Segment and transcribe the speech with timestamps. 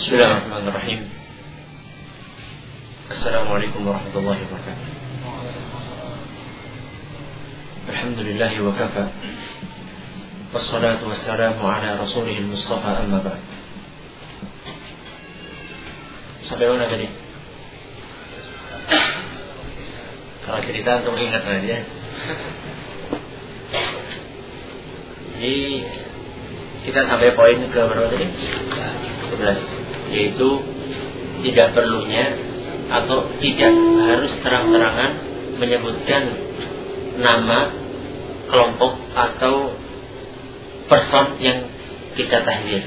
[0.00, 1.00] بسم الله الرحمن الرحيم
[3.10, 4.86] السلام عليكم ورحمة الله وبركاته
[7.88, 9.06] الحمد لله وكفى
[10.54, 13.42] والصلاة والسلام على رسوله المصطفى أما بعد
[16.48, 17.04] Sampai mana tadi?
[20.48, 21.76] Kalau cerita aja.
[25.36, 25.56] Jadi
[26.88, 28.26] kita sampai poin ke berapa tadi?
[29.36, 29.79] 11
[30.10, 30.48] Yaitu
[31.46, 32.36] tidak perlunya
[32.90, 33.74] atau tidak
[34.10, 35.10] harus terang-terangan
[35.62, 36.22] menyebutkan
[37.22, 37.70] nama
[38.50, 39.78] kelompok atau
[40.90, 41.70] person yang
[42.18, 42.82] kita tahlil.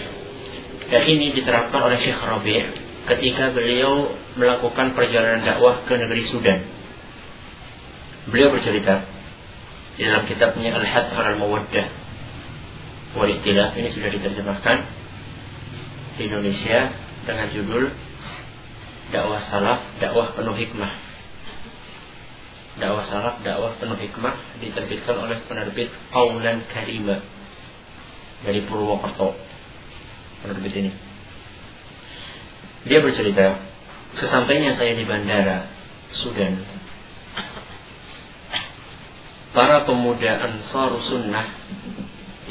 [0.91, 2.67] Dan ini diterapkan oleh Syekh Rabi'
[3.07, 6.59] ketika beliau melakukan perjalanan dakwah ke negeri Sudan.
[8.27, 9.07] Beliau bercerita
[9.95, 11.87] di dalam kitabnya Al-Hadd al-Mawaddah
[13.13, 14.77] wal ini sudah diterjemahkan
[16.17, 17.91] di Indonesia dengan judul
[19.11, 20.91] dakwah salaf, dakwah penuh hikmah.
[22.81, 27.21] Dakwah salaf, dakwah penuh hikmah diterbitkan oleh penerbit Paulan Karima
[28.43, 29.37] dari Purwokerto.
[30.43, 30.91] Penerbit ini.
[32.83, 33.63] Dia bercerita,
[34.19, 35.71] sesampainya saya di bandara
[36.11, 36.59] Sudan,
[39.55, 41.47] para pemuda Ansar Sunnah,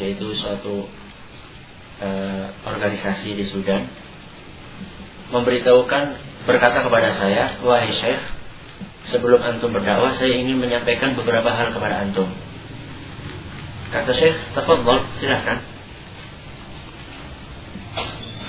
[0.00, 0.88] yaitu suatu
[2.00, 3.92] uh, organisasi di Sudan,
[5.32, 6.02] memberitahukan
[6.44, 8.22] berkata kepada saya, wahai Syekh,
[9.10, 12.28] sebelum antum berdakwah saya ingin menyampaikan beberapa hal kepada antum.
[13.90, 15.58] Kata Syekh, tafadhol, silahkan.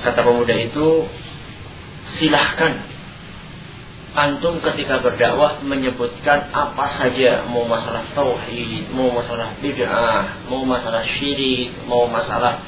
[0.03, 1.07] Kata pemuda itu,
[2.19, 2.93] silahkan
[4.13, 11.73] antum ketika berdakwah menyebutkan apa saja mau masalah tauhid, mau masalah bid'ah, mau masalah syirik,
[11.89, 12.61] mau masalah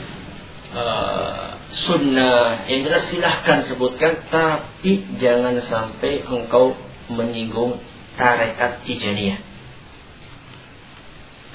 [0.74, 6.80] uh, sunnah, yang jelas silahkan sebutkan, tapi jangan sampai engkau
[7.12, 7.84] menyinggung
[8.16, 9.40] tarekat Tijaniyah.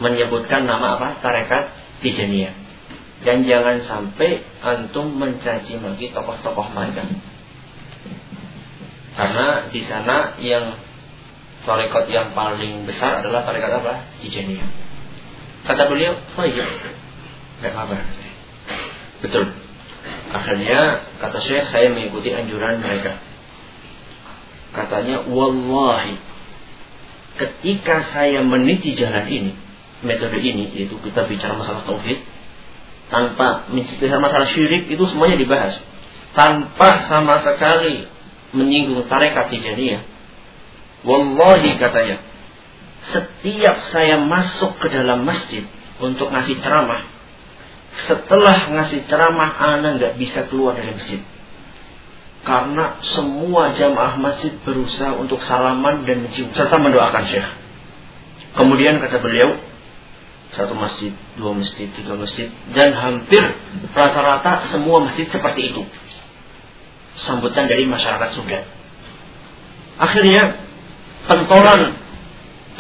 [0.00, 1.08] Menyebutkan nama apa?
[1.24, 1.64] Tarekat
[2.04, 2.54] Tijaniyah.
[3.20, 7.04] Dan jangan sampai antum mencaci maki tokoh-tokoh mereka.
[9.12, 10.80] Karena di sana yang
[11.68, 14.08] tarekat yang paling besar adalah tarekat apa?
[14.24, 14.68] Tijaniyah.
[15.68, 16.64] Kata beliau, oh iya,
[17.60, 18.00] tidak apa
[19.20, 19.69] Betul.
[20.30, 23.18] Akhirnya kata Syekh saya mengikuti anjuran mereka.
[24.70, 26.14] Katanya, wallahi,
[27.34, 29.52] ketika saya meniti jalan ini,
[30.06, 32.22] metode ini, yaitu kita bicara masalah tauhid,
[33.10, 35.82] tanpa bicara masalah syirik itu semuanya dibahas,
[36.38, 38.06] tanpa sama sekali
[38.54, 40.06] menyinggung tarekat Tijaniyah.
[41.02, 42.22] Wallahi katanya,
[43.10, 45.66] setiap saya masuk ke dalam masjid
[45.98, 47.02] untuk ngasih ceramah,
[47.90, 51.20] setelah ngasih ceramah, anak nggak bisa keluar dari masjid.
[52.40, 57.48] Karena semua jamaah masjid berusaha untuk salaman dan mencium serta mendoakan syekh.
[58.56, 59.60] Kemudian kata beliau,
[60.56, 63.42] satu masjid, dua masjid, tiga masjid, dan hampir
[63.92, 65.82] rata-rata semua masjid seperti itu
[67.26, 68.64] sambutan dari masyarakat Sudan.
[70.00, 70.64] Akhirnya
[71.28, 72.00] pentolan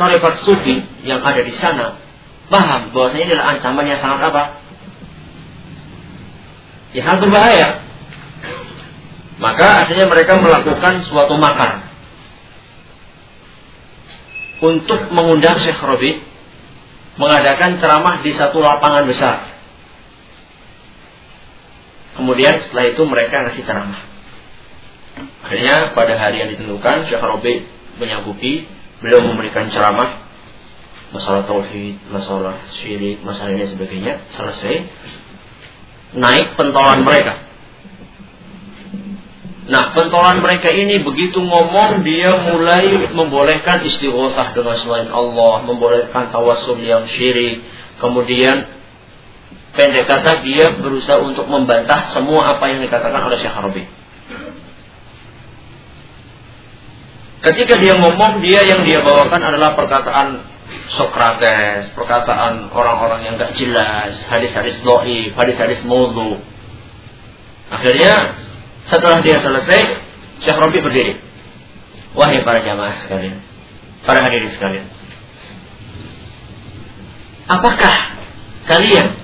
[0.00, 2.00] tarekat sufi yang ada di sana
[2.48, 4.42] paham bahwasanya ini adalah ancaman yang sangat apa?
[6.90, 7.68] Ya sangat berbahaya.
[9.40, 11.88] Maka akhirnya mereka melakukan suatu makar
[14.60, 16.20] untuk mengundang Syekh Robi
[17.16, 19.36] mengadakan ceramah di satu lapangan besar.
[22.20, 24.04] Kemudian setelah itu mereka ngasih ceramah.
[25.40, 27.64] Akhirnya pada hari yang ditentukan Syekh Rabi
[27.96, 28.68] menyanggupi
[29.00, 30.28] beliau memberikan ceramah
[31.16, 34.74] masalah tauhid, masalah syirik, masalah ini sebagainya selesai
[36.14, 37.50] naik pentolan mereka.
[39.70, 46.82] Nah, pentolan mereka ini begitu ngomong dia mulai membolehkan istighosah dengan selain Allah, membolehkan tawasul
[46.82, 47.62] yang syirik.
[48.02, 48.66] Kemudian
[49.78, 53.84] pendek kata dia berusaha untuk membantah semua apa yang dikatakan oleh Syekh Rabi.
[57.40, 60.44] Ketika dia ngomong, dia yang dia bawakan adalah perkataan
[60.94, 66.38] Sokrates, perkataan orang-orang yang gak jelas, hadis-hadis doi, hadis-hadis mudhu.
[67.70, 68.34] Akhirnya,
[68.90, 69.80] setelah dia selesai,
[70.42, 71.14] Syekh Robi berdiri.
[72.10, 73.38] Wahai para jamaah sekalian,
[74.02, 74.86] para hadirin sekalian.
[77.46, 77.94] Apakah
[78.66, 79.14] kalian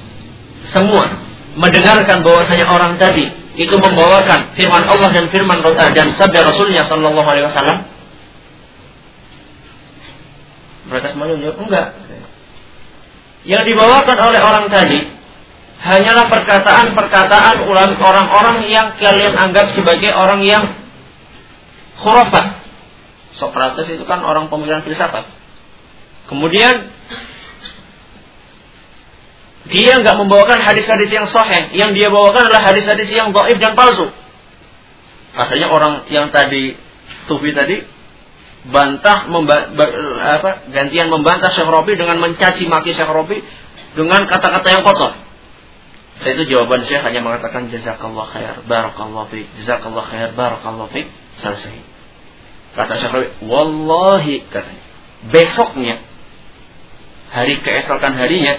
[0.70, 1.22] semua
[1.58, 3.26] mendengarkan bahwasanya orang tadi
[3.58, 5.58] itu membawakan firman Allah dan firman
[5.94, 7.95] dan sabda Rasulnya Shallallahu Alaihi Wasallam?
[10.86, 11.86] Mereka semuanya menjawab enggak.
[13.46, 15.00] Yang dibawakan oleh orang tadi
[15.76, 17.62] hanyalah perkataan-perkataan
[18.00, 20.64] orang-orang yang kalian anggap sebagai orang yang
[22.02, 22.64] khurafat.
[23.36, 25.28] Socrates itu kan orang pemikiran filsafat.
[26.26, 26.90] Kemudian
[29.66, 34.10] dia nggak membawakan hadis-hadis yang sahih, yang dia bawakan adalah hadis-hadis yang dhaif dan palsu.
[35.36, 36.78] Akhirnya orang yang tadi
[37.28, 37.84] sufi tadi
[38.70, 39.70] bantah memba,
[40.38, 43.38] apa, gantian membantah Syekh Robi dengan mencaci maki Syekh Robi
[43.94, 45.14] dengan kata-kata yang kotor.
[46.20, 51.06] Saya itu jawaban Syekh hanya mengatakan jazakallah khair, barakallah fiik, jazakallah khair, barakallah fiik,
[51.38, 51.76] selesai.
[52.74, 54.84] Kata Syekh Robi, wallahi katanya,
[55.30, 55.94] besoknya
[57.30, 58.54] hari keesokan harinya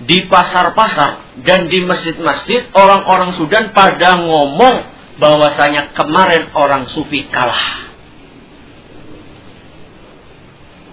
[0.00, 4.76] di pasar-pasar dan di masjid-masjid orang-orang Sudan pada ngomong
[5.20, 7.89] bahwasanya kemarin orang sufi kalah.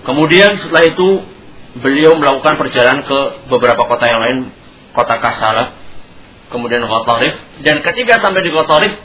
[0.07, 1.19] Kemudian setelah itu
[1.83, 3.19] beliau melakukan perjalanan ke
[3.51, 4.37] beberapa kota yang lain,
[4.95, 5.75] kota Kasala,
[6.47, 7.35] kemudian Ghatarif,
[7.67, 8.95] dan ketika sampai di Ghatarif,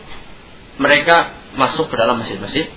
[0.78, 2.70] mereka masuk ke dalam masjid-masjid.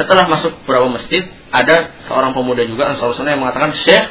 [0.00, 4.04] Setelah masuk beberapa masjid, ada seorang pemuda juga Ansar Sunnah yang mengatakan, Syekh,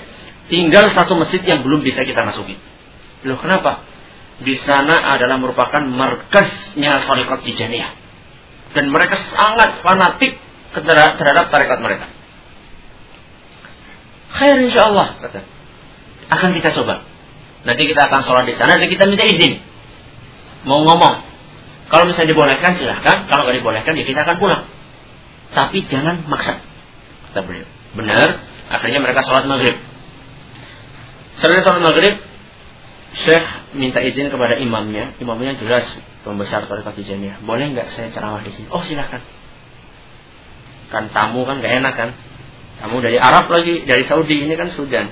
[0.53, 2.61] tinggal satu masjid yang belum bisa kita masuki.
[3.25, 3.89] Loh kenapa?
[4.39, 7.91] Di sana adalah merupakan markasnya Tarikat Tijaniyah.
[8.77, 10.37] Dan mereka sangat fanatik
[10.77, 12.18] terhadap tarekat mereka.
[14.29, 15.41] Khair insya Allah kata.
[16.29, 17.05] Akan kita coba.
[17.65, 19.59] Nanti kita akan sholat di sana dan kita minta izin.
[20.63, 21.25] Mau ngomong.
[21.89, 23.25] Kalau misalnya dibolehkan silahkan.
[23.25, 24.63] Kalau nggak dibolehkan ya kita akan pulang.
[25.57, 26.61] Tapi jangan maksa.
[27.29, 27.67] Kata beliau.
[27.97, 28.45] Benar.
[28.69, 29.81] Akhirnya mereka sholat maghrib.
[31.41, 32.15] Setelah sholat maghrib,
[33.09, 35.17] Syekh minta izin kepada imamnya.
[35.17, 35.89] Imamnya jelas
[36.21, 37.41] pembesar tarekat Tijaniyah.
[37.41, 38.69] Boleh nggak saya ceramah di sini?
[38.69, 39.25] Oh silahkan.
[40.93, 42.09] Kan tamu kan nggak enak kan?
[42.79, 45.11] Kamu dari Arab lagi, dari Saudi ini kan Sudan.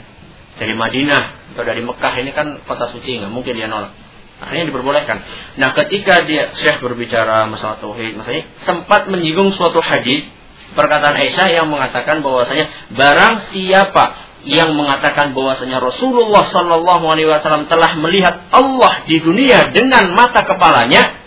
[0.57, 3.93] Dari Madinah atau dari Mekah ini kan kota suci, nggak mungkin dia nolak.
[4.37, 5.17] Akhirnya diperbolehkan.
[5.57, 10.29] Nah ketika dia Syekh berbicara masalah tauhid, maksudnya sempat menyinggung suatu hadis
[10.77, 17.97] perkataan Aisyah yang mengatakan bahwasanya barang siapa yang mengatakan bahwasanya Rasulullah Shallallahu Alaihi Wasallam telah
[17.97, 21.17] melihat Allah di dunia dengan mata kepalanya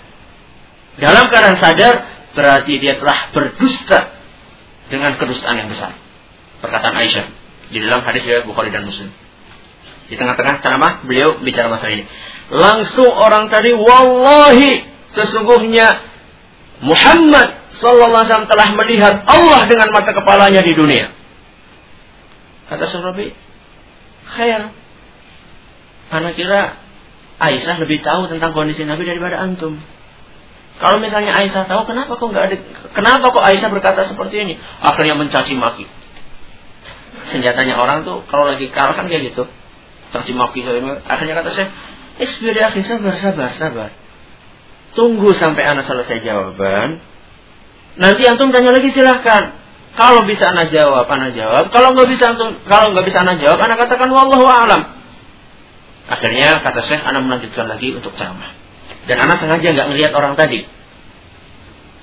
[0.96, 1.94] dalam keadaan sadar
[2.32, 4.14] berarti dia telah berdusta
[4.88, 6.09] dengan kedustaan yang besar
[6.60, 7.26] perkataan Aisyah
[7.72, 9.10] di dalam hadis riwayat Bukhari dan Muslim.
[10.10, 12.04] Di tengah-tengah ceramah beliau bicara masalah ini.
[12.50, 14.82] Langsung orang tadi wallahi
[15.14, 16.02] sesungguhnya
[16.82, 17.48] Muhammad
[17.78, 21.14] sallallahu alaihi wasallam telah melihat Allah dengan mata kepalanya di dunia.
[22.66, 23.34] Kata Surabi,
[24.30, 24.70] khair.
[26.10, 26.74] Anak kira
[27.38, 29.78] Aisyah lebih tahu tentang kondisi Nabi daripada antum.
[30.82, 32.56] Kalau misalnya Aisyah tahu, kenapa kok nggak ada?
[32.98, 34.54] Kenapa kok Aisyah berkata seperti ini?
[34.82, 35.99] Akhirnya mencaci maki
[37.30, 39.46] senjatanya orang tuh kalau lagi kalah kan kayak gitu.
[40.10, 40.66] Terci maki
[41.06, 41.68] akhirnya kata saya
[42.18, 43.90] isbir ya sabar sabar sabar.
[44.98, 46.98] Tunggu sampai anak selesai jawaban.
[47.94, 49.54] Nanti antum tanya lagi silahkan.
[49.94, 51.70] Kalau bisa anak jawab anak jawab.
[51.70, 54.98] Kalau nggak bisa antum kalau nggak bisa anak jawab anak katakan wallahu alam.
[56.10, 58.50] Akhirnya kata saya anak melanjutkan lagi untuk ceramah.
[59.06, 60.66] Dan anak sengaja nggak ngelihat orang tadi.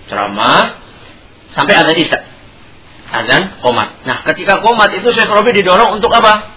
[0.08, 0.80] Ceramah
[1.52, 2.37] sampai ada isya
[3.08, 4.04] azan komat.
[4.04, 6.56] Nah, ketika komat itu Syekh Robi didorong untuk apa?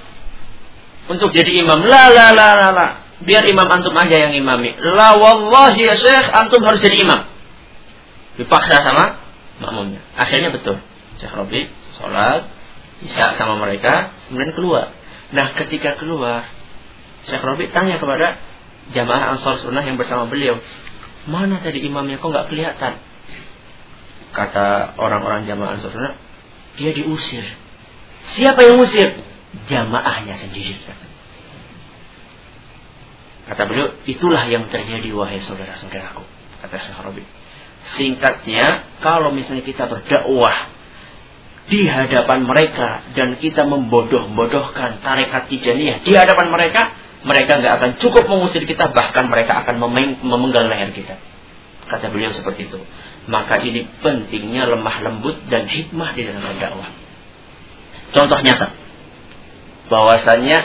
[1.06, 1.86] Untuk jadi imam.
[1.86, 2.86] La la la la la.
[3.20, 4.74] Biar imam antum aja yang imami.
[4.80, 7.26] La wallahi ya Syekh, antum harus jadi imam.
[8.38, 9.20] Dipaksa sama
[9.60, 10.02] makmumnya.
[10.16, 10.80] Akhirnya betul.
[11.20, 11.68] Syekh Robi
[12.00, 12.48] sholat,
[13.04, 14.96] bisa sama mereka, kemudian keluar.
[15.36, 16.48] Nah, ketika keluar,
[17.28, 18.40] Syekh Robi tanya kepada
[18.96, 20.58] jamaah Ansar Sunnah yang bersama beliau,
[21.28, 22.98] mana tadi imamnya kok nggak kelihatan?
[24.32, 26.14] Kata orang-orang jamaah Ansar Sunnah,
[26.80, 27.44] dia diusir.
[28.40, 29.20] Siapa yang usir?
[29.68, 30.80] Jamaahnya sendiri.
[33.44, 36.24] Kata beliau, itulah yang terjadi wahai saudara-saudaraku.
[36.64, 37.24] Kata Syekh Rabi.
[38.00, 40.70] Singkatnya, kalau misalnya kita berdakwah
[41.66, 46.94] di hadapan mereka dan kita membodoh-bodohkan tarekat tijaniyah di hadapan mereka,
[47.26, 49.76] mereka nggak akan cukup mengusir kita, bahkan mereka akan
[50.24, 51.18] memenggal leher kita.
[51.90, 52.80] Kata beliau seperti itu.
[53.30, 56.90] Maka ini pentingnya lemah lembut dan hikmah di dalam berdakwah.
[58.10, 58.74] Contoh nyata.
[59.86, 60.58] Bahwasanya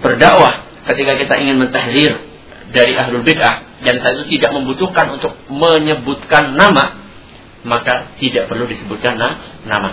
[0.00, 2.12] berdakwah ketika kita ingin mentahdir
[2.72, 7.04] dari ahlul bid'ah dan saya itu tidak membutuhkan untuk menyebutkan nama
[7.64, 9.16] maka tidak perlu disebutkan
[9.64, 9.90] nama.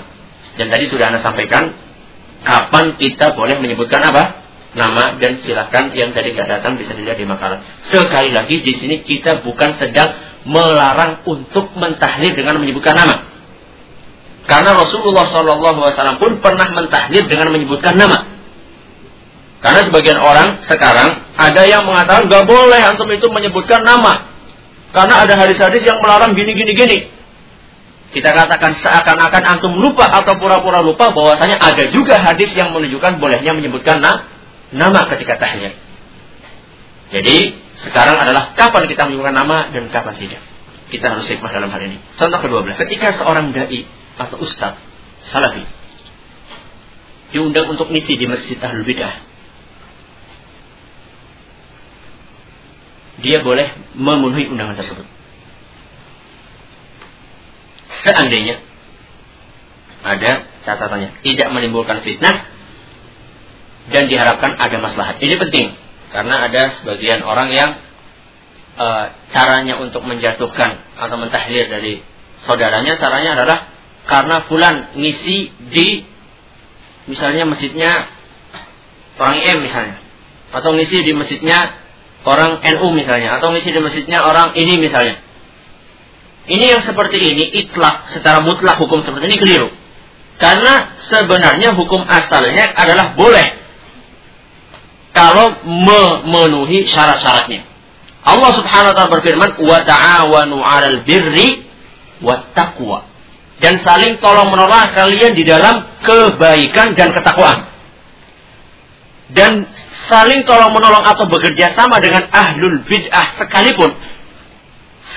[0.59, 1.71] Dan tadi sudah Anda sampaikan
[2.43, 4.43] kapan kita boleh menyebutkan apa?
[4.71, 7.63] Nama dan silahkan yang tadi nggak datang bisa dilihat di makalah.
[7.91, 13.29] Sekali lagi di sini kita bukan sedang melarang untuk mentahlil dengan menyebutkan nama.
[14.49, 18.25] Karena Rasulullah SAW pun pernah mentahlil dengan menyebutkan nama.
[19.61, 24.33] Karena sebagian orang sekarang ada yang mengatakan nggak boleh antum itu menyebutkan nama.
[24.91, 26.97] Karena ada hadis-hadis yang melarang gini gini gini.
[28.11, 33.55] Kita katakan seakan-akan antum lupa atau pura-pura lupa bahwasanya ada juga hadis yang menunjukkan bolehnya
[33.55, 34.27] menyebutkan na
[34.73, 35.71] nama ketika tahlil.
[37.11, 40.41] Jadi sekarang adalah kapan kita menyebutkan nama dan kapan tidak.
[40.93, 41.97] Kita harus hikmah dalam hal ini.
[42.19, 43.87] Contoh kedua belas, ketika seorang dai
[44.21, 44.77] atau ustadz
[45.33, 45.65] salafi
[47.31, 49.23] diundang untuk misi di masjid ahlul bidah,
[53.23, 55.07] dia boleh memenuhi undangan tersebut.
[58.03, 58.59] Seandainya
[60.01, 60.31] ada
[60.65, 62.49] catatannya, tidak menimbulkan fitnah
[63.89, 65.17] dan diharapkan ada maslahat.
[65.21, 65.80] Ini penting
[66.11, 67.71] karena ada sebagian orang yang
[68.75, 68.87] e,
[69.31, 72.03] caranya untuk menjatuhkan atau mentahlir dari
[72.43, 73.57] saudaranya caranya adalah
[74.05, 75.87] karena fulan ngisi di
[77.07, 77.91] misalnya masjidnya
[79.17, 79.97] orang IM misalnya
[80.51, 81.81] atau ngisi di masjidnya
[82.27, 85.17] orang NU misalnya atau ngisi di masjidnya orang ini misalnya.
[86.41, 89.69] Ini yang seperti ini itlak secara mutlak hukum seperti ini keliru.
[90.41, 93.60] Karena sebenarnya hukum asalnya adalah boleh
[95.11, 97.67] kalau memenuhi syarat-syaratnya.
[98.21, 101.67] Allah Subhanahu wa taala berfirman, "Wa ta'awanu 'alal birri
[102.21, 103.09] wat taqwa."
[103.61, 107.69] Dan saling tolong menolong kalian di dalam kebaikan dan ketakwaan.
[109.29, 109.69] Dan
[110.09, 113.93] saling tolong menolong atau bekerja sama dengan ahlul bid'ah sekalipun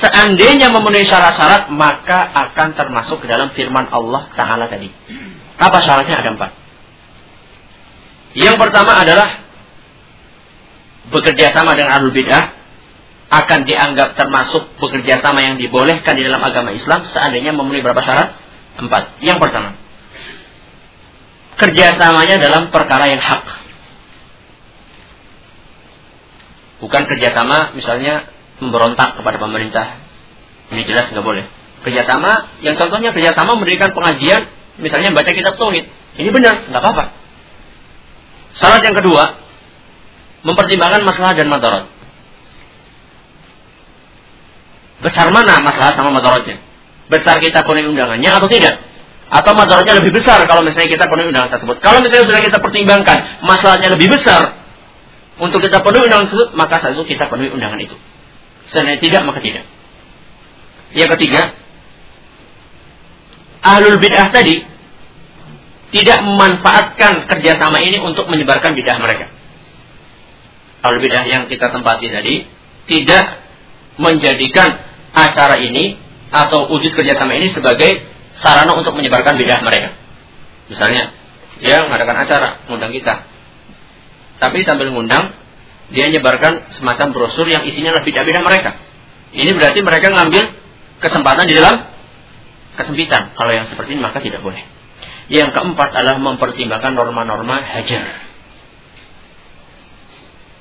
[0.01, 4.91] seandainya memenuhi syarat-syarat maka akan termasuk ke dalam firman Allah Ta'ala tadi.
[5.57, 6.19] Apa syaratnya?
[6.19, 6.51] Ada empat.
[8.35, 9.44] Yang pertama adalah
[11.13, 12.55] bekerja sama dengan ahlul bid'ah
[13.35, 18.39] akan dianggap termasuk bekerja sama yang dibolehkan di dalam agama Islam seandainya memenuhi berapa syarat?
[18.79, 19.19] Empat.
[19.23, 19.79] Yang pertama,
[21.59, 23.65] kerjasamanya dalam perkara yang hak
[26.85, 28.29] Bukan kerjasama misalnya
[28.61, 30.05] memberontak kepada pemerintah.
[30.69, 31.49] Ini jelas nggak boleh.
[31.81, 35.89] Kerjasama yang contohnya kerjasama memberikan pengajian, misalnya baca kitab tauhid.
[36.21, 37.05] Ini benar, nggak apa-apa.
[38.61, 39.44] Syarat yang kedua,
[40.45, 41.85] mempertimbangkan masalah dan madarat.
[45.01, 46.61] Besar mana masalah sama madaratnya?
[47.09, 48.81] Besar kita penuhi undangannya atau tidak?
[49.29, 51.77] Atau madaratnya lebih besar kalau misalnya kita penuhi undangan tersebut?
[51.81, 54.65] Kalau misalnya sudah kita pertimbangkan masalahnya lebih besar,
[55.35, 57.97] untuk kita penuhi undangan tersebut, maka saat itu kita penuhi undangan itu.
[58.71, 59.67] Seandainya tidak, maka tidak.
[60.95, 61.43] Yang ketiga,
[63.67, 64.63] ahlul bid'ah tadi
[65.91, 69.34] tidak memanfaatkan kerjasama ini untuk menyebarkan bid'ah mereka.
[70.85, 72.45] Ahlul bid'ah yang kita tempati tadi
[72.93, 73.41] tidak
[73.97, 74.85] menjadikan
[75.17, 75.97] acara ini
[76.29, 78.05] atau wujud kerjasama ini sebagai
[78.45, 79.97] sarana untuk menyebarkan bid'ah mereka.
[80.69, 81.17] Misalnya,
[81.65, 83.25] dia mengadakan acara, mengundang kita,
[84.43, 85.33] tapi sambil ngundang
[85.93, 88.81] dia menyebarkan semacam brosur yang isinya lebih beda mereka.
[89.35, 90.45] Ini berarti mereka ngambil
[91.01, 91.85] kesempatan di dalam
[92.77, 93.37] kesempitan.
[93.37, 94.63] Kalau yang seperti ini maka tidak boleh.
[95.29, 98.24] Yang keempat adalah mempertimbangkan norma-norma hajar.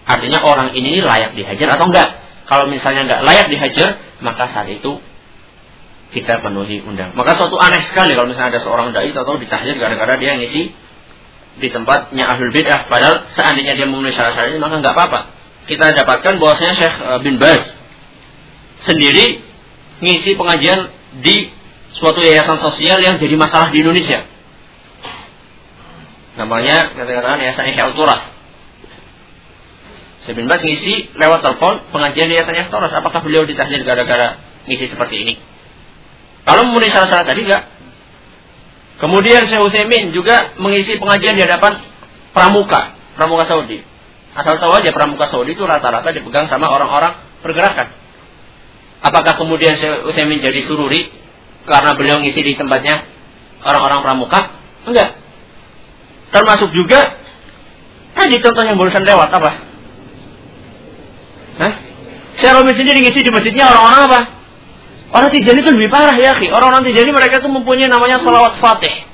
[0.03, 2.10] Artinya orang ini layak dihajar atau enggak.
[2.43, 5.00] Kalau misalnya enggak layak dihajar, maka saat itu
[6.13, 7.15] kita penuhi undang.
[7.17, 10.83] Maka suatu aneh sekali kalau misalnya ada seorang dai atau ditahjir gara-gara dia ngisi
[11.53, 15.19] di tempatnya ahlul bid'ah padahal seandainya dia memenuhi syarat-syarat ini maka nggak apa-apa
[15.69, 17.62] kita dapatkan bahwasanya Syekh eh, bin Baz
[18.89, 19.45] sendiri
[20.01, 20.89] ngisi pengajian
[21.22, 21.53] di
[21.93, 24.25] suatu yayasan sosial yang jadi masalah di Indonesia
[26.41, 28.33] namanya kata-katakan yayasan Ihya Turah
[30.23, 34.91] Syekh bin Baz ngisi lewat telepon pengajian yayasan Ihya Turah apakah beliau ditahdir gara-gara ngisi
[34.91, 35.33] seperti ini
[36.43, 37.63] kalau memenuhi syarat-syarat tadi enggak
[39.03, 41.81] Kemudian Syekh Utsaimin juga mengisi pengajian di hadapan
[42.31, 43.83] pramuka, pramuka Saudi.
[44.31, 47.91] Asal tahu aja pramuka Saudi itu rata-rata dipegang sama orang-orang pergerakan.
[49.03, 51.09] Apakah kemudian Syekh Utsaimin jadi sururi
[51.67, 53.03] karena beliau ngisi di tempatnya
[53.65, 54.39] orang-orang pramuka?
[54.87, 55.19] Enggak.
[56.31, 57.19] Termasuk juga
[58.15, 59.72] tadi contoh yang barusan lewat apa?
[61.60, 61.74] Hah?
[62.41, 64.19] Syekh Romi sendiri ngisi di masjidnya orang-orang apa?
[65.13, 66.50] Orang Tijani itu lebih parah ya, khi.
[66.50, 69.05] Orang-orang Tijani mereka itu mempunyai namanya salawat fatih.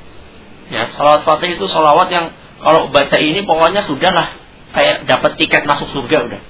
[0.72, 2.32] Ya, salawat fatih itu salawat yang
[2.64, 4.28] kalau baca ini pokoknya sudah lah
[4.72, 6.42] kayak dapat tiket masuk surga udah.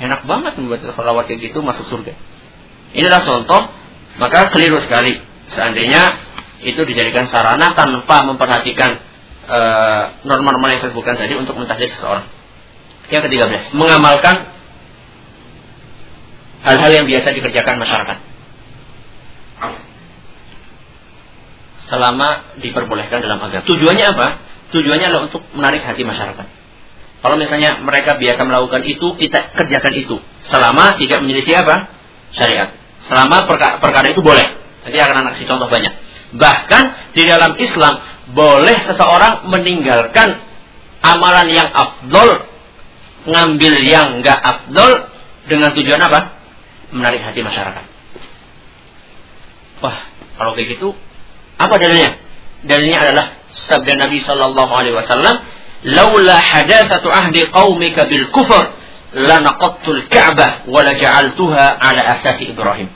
[0.00, 2.16] Enak banget membaca salawat kayak gitu masuk surga.
[2.96, 3.60] Inilah contoh,
[4.16, 5.20] maka keliru sekali.
[5.52, 6.02] Seandainya
[6.64, 8.96] itu dijadikan sarana tanpa memperhatikan
[10.24, 12.24] norma-norma uh, yang saya sebutkan tadi untuk mentahdir seseorang.
[13.12, 14.51] Yang ketiga belas, mengamalkan
[16.62, 18.32] hal-hal yang biasa dikerjakan masyarakat.
[21.92, 23.68] selama diperbolehkan dalam agama.
[23.68, 24.26] Tujuannya apa?
[24.72, 26.46] Tujuannya adalah untuk menarik hati masyarakat.
[27.20, 30.16] Kalau misalnya mereka biasa melakukan itu, kita kerjakan itu.
[30.48, 31.92] Selama tidak menyelisih apa?
[32.32, 32.72] Syariat.
[33.12, 34.56] Selama perkara, perkara itu boleh.
[34.88, 35.92] Nanti akan anak kasih contoh banyak.
[36.32, 37.94] Bahkan di dalam Islam
[38.32, 40.40] boleh seseorang meninggalkan
[41.04, 42.48] amalan yang afdol,
[43.28, 45.12] ngambil yang nggak afdol
[45.46, 46.41] dengan tujuan apa?
[46.92, 47.84] Menarik hati masyarakat.
[49.82, 49.98] Wah,
[50.38, 50.94] kalau kayak gitu,
[51.58, 52.20] apa dalilnya?
[52.62, 53.26] Dalilnya adalah
[53.66, 55.36] sabda Nabi Shallallahu Alaihi Wasallam,
[55.88, 58.76] laula hadatsatu ahdi qaumika bil kufur
[59.12, 62.88] lanaqattul Ka'bah wa la ja'altuha ala asasi Ibrahim.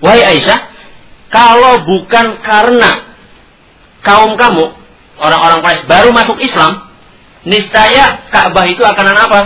[0.00, 0.58] Wahai Aisyah,
[1.28, 3.14] kalau bukan karena
[4.06, 4.64] kaum kamu
[5.18, 6.88] orang-orang Quraisy baru masuk Islam,
[7.44, 9.40] niscaya Ka'bah itu akan apa?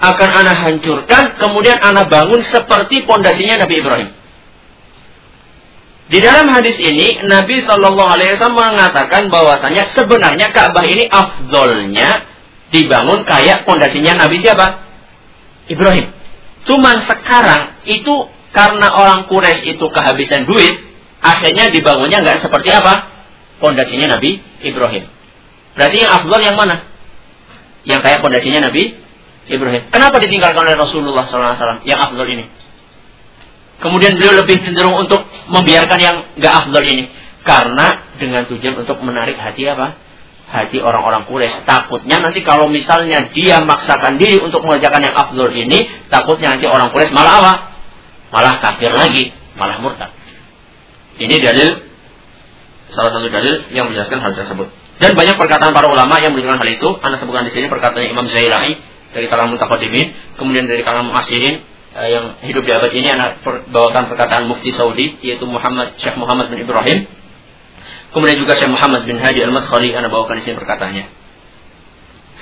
[0.00, 4.10] Akan anak hancurkan, kemudian anak bangun seperti pondasinya Nabi Ibrahim.
[6.10, 12.26] Di dalam hadis ini Nabi Shallallahu Alaihi Wasallam mengatakan bahwasanya sebenarnya Ka'bah ini afdolnya
[12.74, 14.90] dibangun kayak pondasinya Nabi siapa?
[15.70, 16.10] Ibrahim.
[16.66, 20.74] Cuman sekarang itu karena orang Quraisy itu kehabisan duit,
[21.22, 23.06] akhirnya dibangunnya nggak seperti apa?
[23.62, 25.06] Pondasinya Nabi Ibrahim.
[25.78, 26.90] Berarti yang afdol yang mana?
[27.86, 28.98] Yang kayak pondasinya Nabi
[29.50, 29.82] Ibrahim.
[29.90, 32.46] Kenapa ditinggalkan oleh Rasulullah SAW yang afdol ini?
[33.80, 37.10] Kemudian beliau lebih cenderung untuk membiarkan yang gak afdol ini.
[37.42, 39.96] Karena dengan tujuan untuk menarik hati apa?
[40.50, 41.64] Hati orang-orang Quraisy.
[41.64, 46.92] Takutnya nanti kalau misalnya dia maksakan diri untuk mengerjakan yang afdol ini, takutnya nanti orang
[46.92, 47.54] Quraisy malah apa?
[48.30, 50.12] Malah kafir lagi, malah murtad.
[51.18, 51.68] Ini dalil
[52.92, 54.68] salah satu dalil yang menjelaskan hal tersebut.
[55.00, 56.88] Dan banyak perkataan para ulama yang menunjukkan hal itu.
[57.00, 61.62] Anda sebutkan di sini perkataan Imam Zailai dari kalangan mutaqaddimin, kemudian dari kalangan muasirin,
[61.94, 66.50] uh, yang hidup di abad ini anak bawakan perkataan mufti Saudi yaitu Muhammad Syekh Muhammad
[66.50, 67.06] bin Ibrahim.
[68.10, 71.06] Kemudian juga Syekh Muhammad bin Hadi Al-Madkhali anak bawakan di sini perkataannya.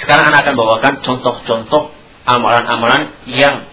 [0.00, 1.92] Sekarang anak akan bawakan contoh-contoh
[2.24, 3.66] amalan-amalan yang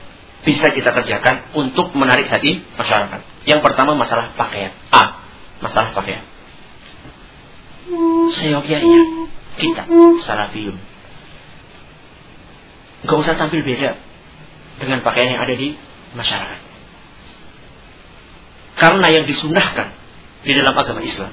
[0.45, 3.21] bisa kita kerjakan untuk menarik hati masyarakat.
[3.45, 4.73] Yang pertama masalah pakaian.
[4.93, 5.21] A.
[5.61, 6.23] Masalah pakaian.
[8.41, 9.83] Seyogyanya kita
[10.25, 10.94] salafiyun.
[13.05, 13.95] Gak usah tampil beda
[14.81, 15.77] dengan pakaian yang ada di
[16.17, 16.59] masyarakat.
[18.75, 19.87] Karena yang disunahkan
[20.43, 21.31] di dalam agama Islam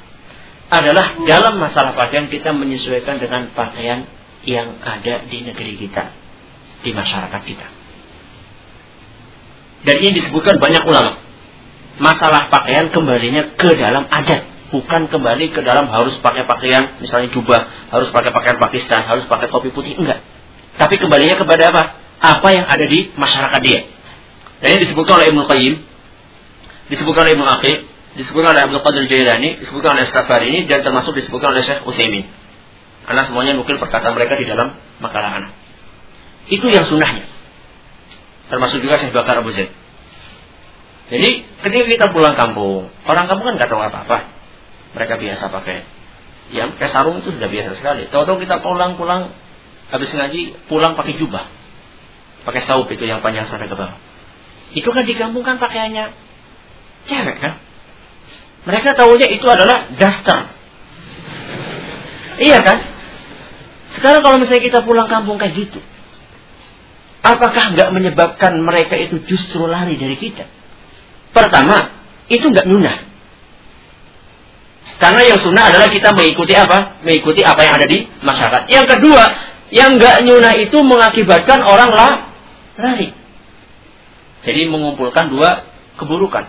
[0.72, 4.08] adalah dalam masalah pakaian kita menyesuaikan dengan pakaian
[4.48, 6.14] yang ada di negeri kita,
[6.80, 7.66] di masyarakat kita.
[9.82, 11.18] Dan ini disebutkan banyak ulama.
[11.98, 17.90] Masalah pakaian kembalinya ke dalam adat, bukan kembali ke dalam harus pakai pakaian misalnya jubah,
[17.92, 20.24] harus pakai pakaian Pakistan, harus pakai topi putih, enggak.
[20.80, 22.02] Tapi kembalinya kepada apa?
[22.22, 23.82] apa yang ada di masyarakat dia.
[24.62, 25.74] Dan ini disebutkan oleh Ibnu Qayyim,
[26.86, 27.78] disebutkan oleh Ibnu Aqib,
[28.14, 32.30] disebutkan oleh Abdul Qadir Jailani, disebutkan oleh Safari ini dan termasuk disebutkan oleh Syekh Utsaimin.
[33.02, 35.52] Karena semuanya mungkin perkataan mereka di dalam makalah anak.
[36.46, 37.26] Itu yang sunnahnya.
[38.46, 39.74] Termasuk juga Syekh Bakar Abu Zaid.
[41.10, 44.30] Jadi ketika kita pulang kampung, orang kampung kan nggak tahu apa-apa.
[44.94, 45.82] Mereka biasa pakai
[46.54, 48.06] yang pakai sarung itu sudah biasa sekali.
[48.12, 49.34] Tahu-tahu kita pulang-pulang
[49.92, 51.62] habis ngaji pulang pakai jubah
[52.42, 53.98] pakai saup itu yang panjang sampai ke bawah.
[54.74, 56.10] Itu kan di kampung kan pakaiannya
[57.06, 57.58] cewek kan.
[58.62, 60.38] Mereka tahunya itu adalah daster.
[62.38, 62.78] Iya kan?
[63.98, 65.80] Sekarang kalau misalnya kita pulang kampung kayak gitu,
[67.20, 70.48] apakah nggak menyebabkan mereka itu justru lari dari kita?
[71.34, 71.92] Pertama,
[72.32, 72.98] itu nggak nyunah.
[75.02, 77.02] Karena yang sunnah adalah kita mengikuti apa?
[77.02, 78.70] Mengikuti apa yang ada di masyarakat.
[78.70, 79.24] Yang kedua,
[79.72, 82.12] yang nggak nyunah itu mengakibatkan orang lah
[82.76, 83.16] lari.
[84.44, 85.64] Jadi mengumpulkan dua
[85.96, 86.44] keburukan.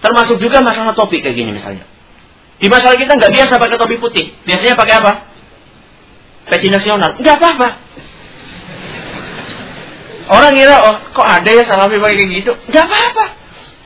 [0.00, 1.84] Termasuk juga masalah topi kayak gini misalnya.
[2.56, 4.32] Di masalah kita nggak biasa pakai topi putih.
[4.48, 5.12] Biasanya pakai apa?
[6.48, 7.20] Peci nasional.
[7.20, 7.68] Nggak apa-apa.
[10.32, 12.52] Orang kira, oh kok ada ya salafi pakai kayak gitu?
[12.72, 13.24] Nggak apa-apa.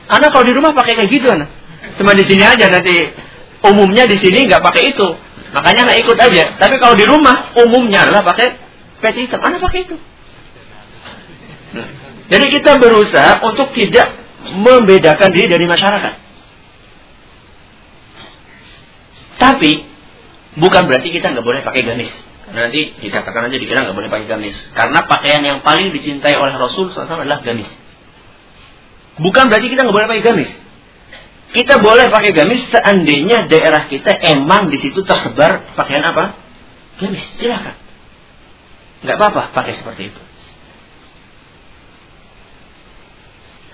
[0.07, 1.51] Anak kalau di rumah pakai kayak gitu anak.
[1.99, 3.11] Cuma di sini aja nanti
[3.65, 5.07] umumnya di sini nggak pakai itu.
[5.55, 6.43] Makanya nggak ikut aja.
[6.59, 8.59] Tapi kalau di rumah umumnya adalah pakai
[8.99, 9.39] peci hitam.
[9.39, 9.95] Anak pakai itu.
[12.27, 14.11] Jadi kita berusaha untuk tidak
[14.51, 16.13] membedakan diri dari masyarakat.
[19.37, 19.71] Tapi
[20.59, 22.11] bukan berarti kita nggak boleh pakai gamis.
[22.47, 24.55] Karena nanti dikatakan aja dikira nggak boleh pakai gamis.
[24.75, 27.69] Karena pakaian yang paling dicintai oleh Rasul SAW adalah gamis.
[29.19, 30.51] Bukan berarti kita nggak boleh pakai gamis.
[31.47, 36.35] Kita boleh pakai gamis seandainya daerah kita emang di situ tersebar pakaian apa?
[36.99, 37.75] Gamis, silakan.
[39.05, 40.21] Nggak apa-apa pakai seperti itu.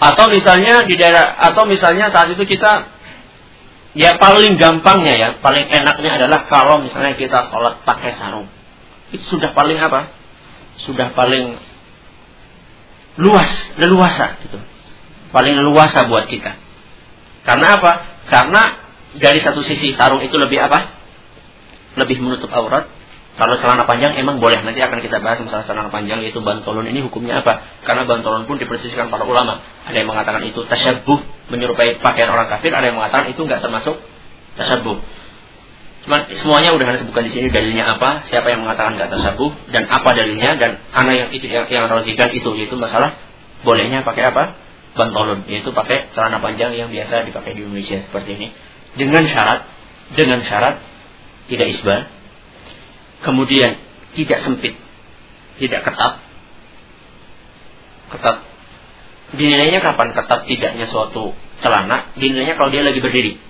[0.03, 2.91] Atau misalnya di daerah atau misalnya saat itu kita
[3.95, 8.51] ya paling gampangnya ya, paling enaknya adalah kalau misalnya kita sholat pakai sarung.
[9.13, 10.09] itu sudah paling apa?
[10.83, 11.57] Sudah paling
[13.21, 14.57] luas, leluasa gitu.
[15.29, 16.62] Paling leluasa buat kita.
[17.43, 17.91] Karena apa?
[18.31, 18.61] Karena
[19.19, 20.95] dari satu sisi sarung itu lebih apa?
[21.99, 22.89] Lebih menutup aurat.
[23.33, 24.61] Kalau celana panjang emang boleh.
[24.61, 27.81] Nanti akan kita bahas masalah celana panjang yaitu bantolon ini hukumnya apa?
[27.81, 29.59] Karena bantolon pun diperselisihkan para ulama.
[29.89, 32.71] Ada yang mengatakan itu tasyabuh menyerupai pakaian orang kafir.
[32.71, 33.97] Ada yang mengatakan itu nggak termasuk
[34.55, 35.01] tasyabuh.
[36.03, 40.09] Cuman semuanya udah sebutkan di sini dalilnya apa, siapa yang mengatakan nggak tasyabuh dan apa
[40.11, 43.17] dalilnya dan anak yang itu yang, yang itu yaitu masalah
[43.63, 44.62] bolehnya pakai apa?
[44.93, 48.47] Bantolon yaitu pakai celana panjang yang biasa dipakai di Indonesia seperti ini.
[48.93, 49.65] Dengan syarat
[50.13, 50.77] dengan syarat
[51.49, 52.05] tidak isbal
[53.25, 53.81] kemudian
[54.13, 54.77] tidak sempit
[55.57, 56.13] tidak ketat.
[58.13, 58.37] Ketat.
[59.33, 61.33] Dinilainya kapan ketat tidaknya suatu
[61.65, 63.41] celana dinilainya kalau dia lagi berdiri.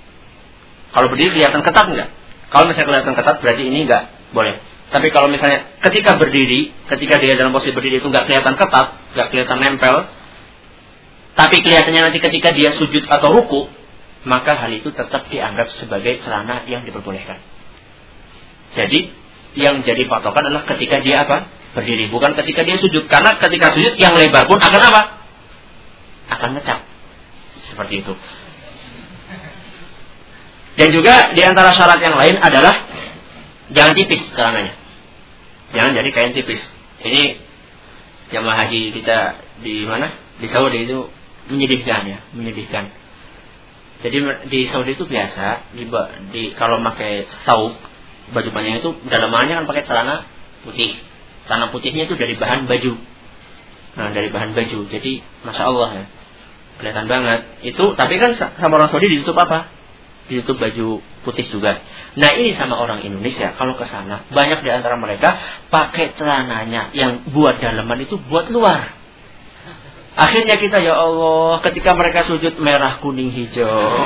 [0.96, 2.10] Kalau berdiri kelihatan ketat enggak
[2.54, 4.62] kalau misalnya kelihatan ketat berarti ini enggak boleh.
[4.94, 9.28] Tapi kalau misalnya ketika berdiri ketika dia dalam posisi berdiri itu enggak kelihatan ketat enggak
[9.34, 9.96] kelihatan nempel
[11.34, 13.66] tapi kelihatannya nanti ketika dia sujud atau ruku,
[14.24, 17.42] maka hal itu tetap dianggap sebagai celana yang diperbolehkan.
[18.78, 19.10] Jadi,
[19.58, 21.50] yang jadi patokan adalah ketika dia apa?
[21.74, 23.10] Berdiri, bukan ketika dia sujud.
[23.10, 25.02] Karena ketika sujud yang lebar pun akan apa?
[26.30, 26.86] Akan ngecap.
[27.74, 28.14] Seperti itu.
[30.74, 32.74] Dan juga di antara syarat yang lain adalah
[33.74, 34.74] jangan tipis celananya.
[35.74, 36.62] Jangan jadi kain tipis.
[37.02, 37.42] Ini
[38.30, 39.18] jamaah haji kita
[39.66, 40.14] di mana?
[40.42, 41.10] Di Saudi itu
[41.52, 42.94] menyedihkan ya, menyedihkan.
[44.04, 44.18] Jadi
[44.52, 45.88] di Saudi itu biasa di,
[46.36, 47.80] di kalau pakai sauk
[48.36, 50.28] baju panjang itu dalamannya kan pakai celana
[50.68, 51.00] putih.
[51.48, 52.94] Celana putihnya itu dari bahan baju.
[53.94, 54.80] Nah, dari bahan baju.
[54.92, 56.06] Jadi masya Allah ya.
[56.84, 57.40] Kelihatan banget.
[57.64, 59.72] Itu tapi kan sama orang Saudi ditutup apa?
[60.28, 61.80] Ditutup baju putih juga.
[62.20, 65.40] Nah ini sama orang Indonesia kalau ke sana banyak di antara mereka
[65.72, 69.03] pakai celananya yang buat dalaman itu buat luar.
[70.14, 74.06] Akhirnya kita ya Allah ketika mereka sujud merah kuning hijau.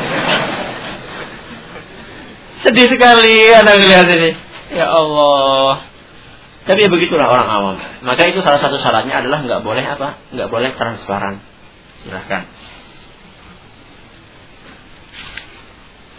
[2.63, 4.31] Sedih sekali anak lihat ini.
[4.71, 5.87] Ya Allah.
[6.67, 7.77] Tapi ya begitulah orang awam.
[8.03, 10.19] Maka itu salah satu syaratnya adalah nggak boleh apa?
[10.35, 11.39] Nggak boleh transparan.
[12.03, 12.43] Silahkan.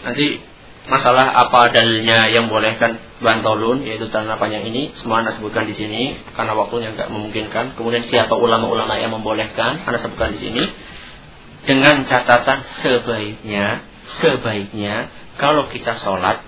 [0.08, 0.40] Nanti
[0.88, 6.16] masalah apa dalilnya yang bolehkan bantolun yaitu tanah panjang ini semua anda sebutkan di sini
[6.32, 7.76] karena waktunya nggak memungkinkan.
[7.76, 10.64] Kemudian siapa ulama-ulama yang membolehkan anda sebutkan di sini.
[11.68, 13.84] Dengan catatan sebaiknya
[14.24, 16.40] sebaiknya kalau kita sholat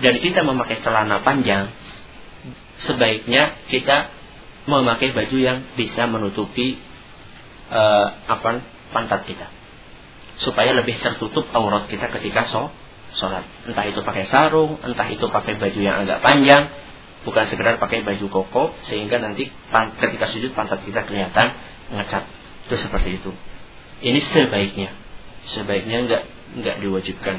[0.00, 1.68] dan kita memakai celana panjang
[2.88, 4.08] sebaiknya kita
[4.64, 6.80] memakai baju yang bisa menutupi
[7.68, 8.64] uh, apa
[8.96, 9.52] pantat kita.
[10.40, 12.83] Supaya lebih tertutup aurat kita ketika sholat
[13.18, 13.46] sholat.
[13.70, 16.70] Entah itu pakai sarung, entah itu pakai baju yang agak panjang,
[17.24, 19.48] bukan sekedar pakai baju koko sehingga nanti
[20.02, 21.54] ketika sujud pantat kita kelihatan
[21.94, 22.24] ngecat.
[22.68, 23.30] Itu seperti itu.
[24.04, 24.90] Ini sebaiknya,
[25.56, 26.22] sebaiknya nggak
[26.60, 27.36] nggak diwajibkan.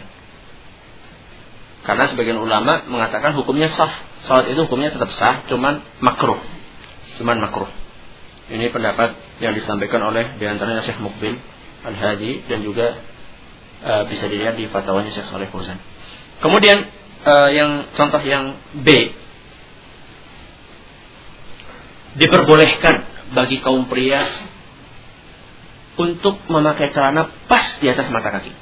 [1.85, 3.93] Karena sebagian ulama mengatakan hukumnya sah.
[4.25, 6.41] Sholat itu hukumnya tetap sah, cuman makruh.
[7.21, 7.69] Cuman makruh.
[8.49, 11.37] Ini pendapat yang disampaikan oleh di antaranya Syekh Mukbil
[11.85, 12.97] Al-Hadi dan juga
[13.83, 15.81] uh, bisa dilihat di fatwanya Syekh Saleh Fauzan.
[16.39, 16.87] Kemudian
[17.25, 19.11] uh, yang contoh yang B
[22.15, 22.95] diperbolehkan
[23.35, 24.23] bagi kaum pria
[25.95, 28.53] untuk memakai celana pas di atas mata kaki.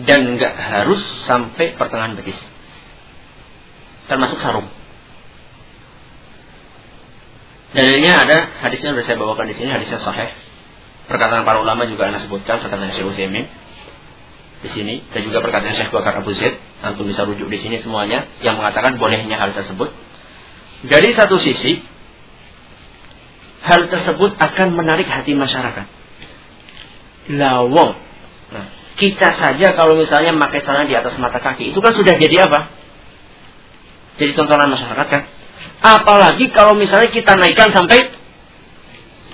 [0.00, 2.36] Dan nggak harus sampai pertengahan betis.
[4.08, 4.68] Termasuk sarung.
[7.70, 10.34] Dalilnya ada hadisnya sudah saya bawakan di sini hadisnya sahih
[11.10, 13.50] Perkataan para ulama juga anda sebutkan perkataan Syekh Utsaimin
[14.62, 18.30] di sini dan juga perkataan Syekh Bakar Abu Zaid antum bisa rujuk di sini semuanya
[18.46, 19.90] yang mengatakan bolehnya hal tersebut.
[20.86, 21.82] Dari satu sisi
[23.66, 25.86] hal tersebut akan menarik hati masyarakat.
[27.34, 27.92] Lawong.
[28.54, 32.46] Nah, kita saja kalau misalnya memakai celana di atas mata kaki itu kan sudah jadi
[32.46, 32.70] apa?
[34.14, 35.22] Jadi tontonan masyarakat kan.
[35.82, 38.14] Apalagi kalau misalnya kita naikkan sampai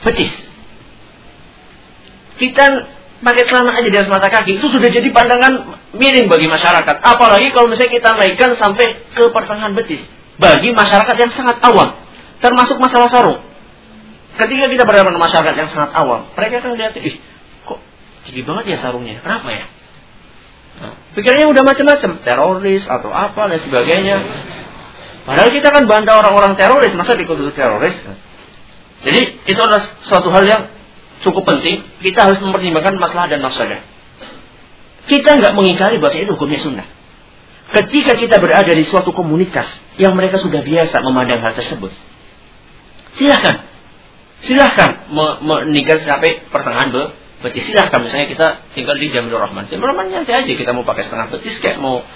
[0.08, 0.45] betis
[2.36, 2.64] kita
[3.24, 6.96] pakai celana aja di atas mata kaki itu sudah jadi pandangan miring bagi masyarakat.
[7.00, 10.04] Apalagi kalau misalnya kita naikkan sampai ke pertengahan betis.
[10.36, 11.96] Bagi masyarakat yang sangat awam.
[12.44, 13.40] Termasuk masalah sarung.
[14.36, 16.28] Ketika kita berhadapan dengan masyarakat yang sangat awam.
[16.36, 17.16] Mereka akan lihat, ih
[17.64, 17.80] kok
[18.28, 19.16] tinggi banget ya sarungnya.
[19.24, 19.64] Kenapa ya?
[20.76, 22.20] Nah, pikirnya udah macam-macam.
[22.20, 24.16] Teroris atau apa dan sebagainya.
[25.24, 26.92] Padahal kita kan bantah orang-orang teroris.
[26.92, 27.96] Masa dikutuk teroris?
[29.08, 30.62] Jadi itu adalah suatu hal yang
[31.26, 33.82] cukup penting, kita harus mempertimbangkan masalah dan mafsadah.
[35.10, 36.88] Kita nggak mengingkari bahwa itu hukumnya sunnah.
[37.66, 39.66] ketika kita berada di suatu komunitas
[39.98, 41.90] yang mereka sudah biasa memandang hal tersebut,
[43.18, 43.66] silahkan,
[44.46, 45.10] silahkan
[45.42, 47.02] menikah sampai pertengahan be
[47.42, 47.66] betis.
[47.66, 48.46] Silahkan misalnya kita
[48.78, 49.66] tinggal di Jamil Rahman.
[49.66, 52.06] Jamil Rahman nanti aja kita mau pakai setengah betis kayak mau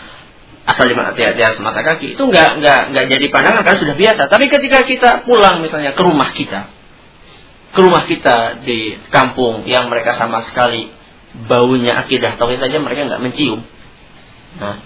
[0.70, 4.22] asal di mata atas mata kaki itu nggak nggak nggak jadi pandangan kan sudah biasa.
[4.30, 6.70] Tapi ketika kita pulang misalnya ke rumah kita,
[7.70, 10.90] ke rumah kita di kampung yang mereka sama sekali
[11.46, 13.62] baunya akidah tauhid saja mereka nggak mencium.
[14.58, 14.82] Nah,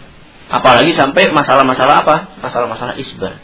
[0.52, 2.16] apalagi sampai masalah-masalah apa?
[2.44, 3.40] Masalah-masalah isbal.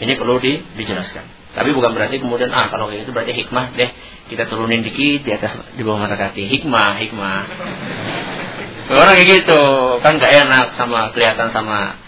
[0.00, 1.40] Ini perlu di, dijelaskan.
[1.56, 3.90] Tapi bukan berarti kemudian ah kalau kayak itu berarti hikmah deh
[4.30, 6.46] kita turunin dikit di atas di bawah mata kaki.
[6.46, 7.42] Hikmah, hikmah.
[8.90, 9.62] Orang kayak gitu
[10.02, 11.98] kan gak enak sama kelihatan sama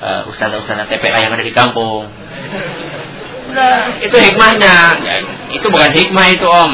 [0.00, 2.08] uh, ustadz-ustadz TPA yang ada di kampung.
[3.50, 4.76] Udah, itu hikmahnya.
[5.02, 5.14] Ya,
[5.50, 6.72] itu bukan hikmah itu om.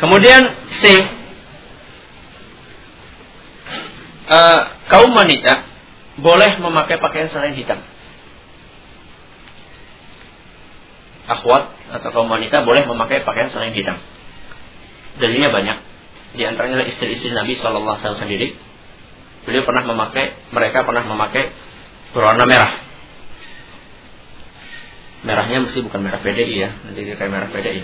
[0.00, 0.42] Kemudian
[0.80, 0.84] C.
[4.24, 5.68] Uh, kaum wanita
[6.16, 7.84] boleh memakai pakaian selain hitam.
[11.24, 14.00] Akhwat atau kaum wanita boleh memakai pakaian selain hitam.
[15.20, 15.78] Dalilnya banyak
[16.34, 18.48] di antaranya istri-istri Nabi Shallallahu Alaihi Wasallam sendiri.
[19.44, 21.52] Beliau pernah memakai, mereka pernah memakai
[22.16, 22.83] berwarna merah.
[25.24, 27.80] Merahnya mesti bukan merah PDI ya, nanti kayak merah PDI.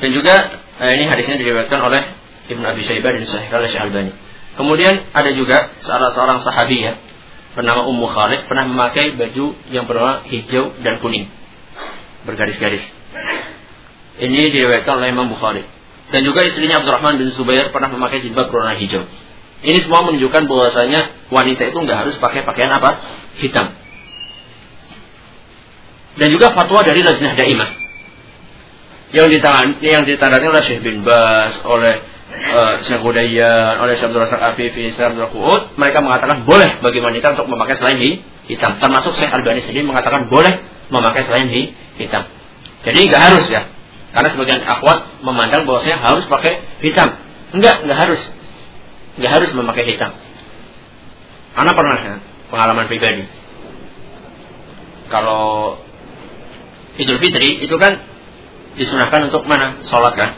[0.00, 0.34] Dan juga
[0.80, 2.02] eh, ini hadisnya diriwayatkan oleh
[2.48, 4.12] Ibnu Abi Syaibah dan Sahih oleh Albani.
[4.54, 6.40] Kemudian ada juga salah seorang
[6.72, 6.94] ya
[7.54, 11.30] bernama Ummu Khalid pernah memakai baju yang berwarna hijau dan kuning
[12.26, 12.82] bergaris-garis.
[14.14, 15.62] Ini diriwayatkan oleh Imam Bukhari.
[16.10, 19.06] Dan juga istrinya Abdurrahman bin Zubair pernah memakai jilbab berwarna hijau.
[19.64, 23.00] Ini semua menunjukkan bahwasanya wanita itu nggak harus pakai pakaian apa?
[23.40, 23.74] Hitam.
[26.14, 27.70] Dan juga fatwa dari Lajnah Daimah.
[29.14, 31.94] Yang ditangan, yang ditandai oleh Syekh bin Bas, oleh
[32.54, 36.98] uh, Syekh Hudayyan, oleh Syekh Abdul Razak Afifi, Syekh Abdul Qu'ud, mereka mengatakan boleh bagi
[37.02, 37.98] wanita untuk memakai selain
[38.46, 38.72] hitam.
[38.78, 41.46] Termasuk Syekh Albani sendiri mengatakan boleh memakai selain
[41.98, 42.26] hitam.
[42.84, 43.70] Jadi nggak harus ya.
[44.14, 47.18] Karena sebagian akhwat memandang bahwasanya harus pakai hitam.
[47.50, 48.22] Enggak, enggak harus.
[49.18, 50.14] Enggak harus memakai hitam.
[51.54, 52.14] Anak pernah ya,
[52.50, 53.26] pengalaman pribadi.
[55.10, 55.78] Kalau
[56.94, 57.98] Idul Fitri itu kan
[58.78, 59.82] disunahkan untuk mana?
[59.90, 60.30] Sholat kan?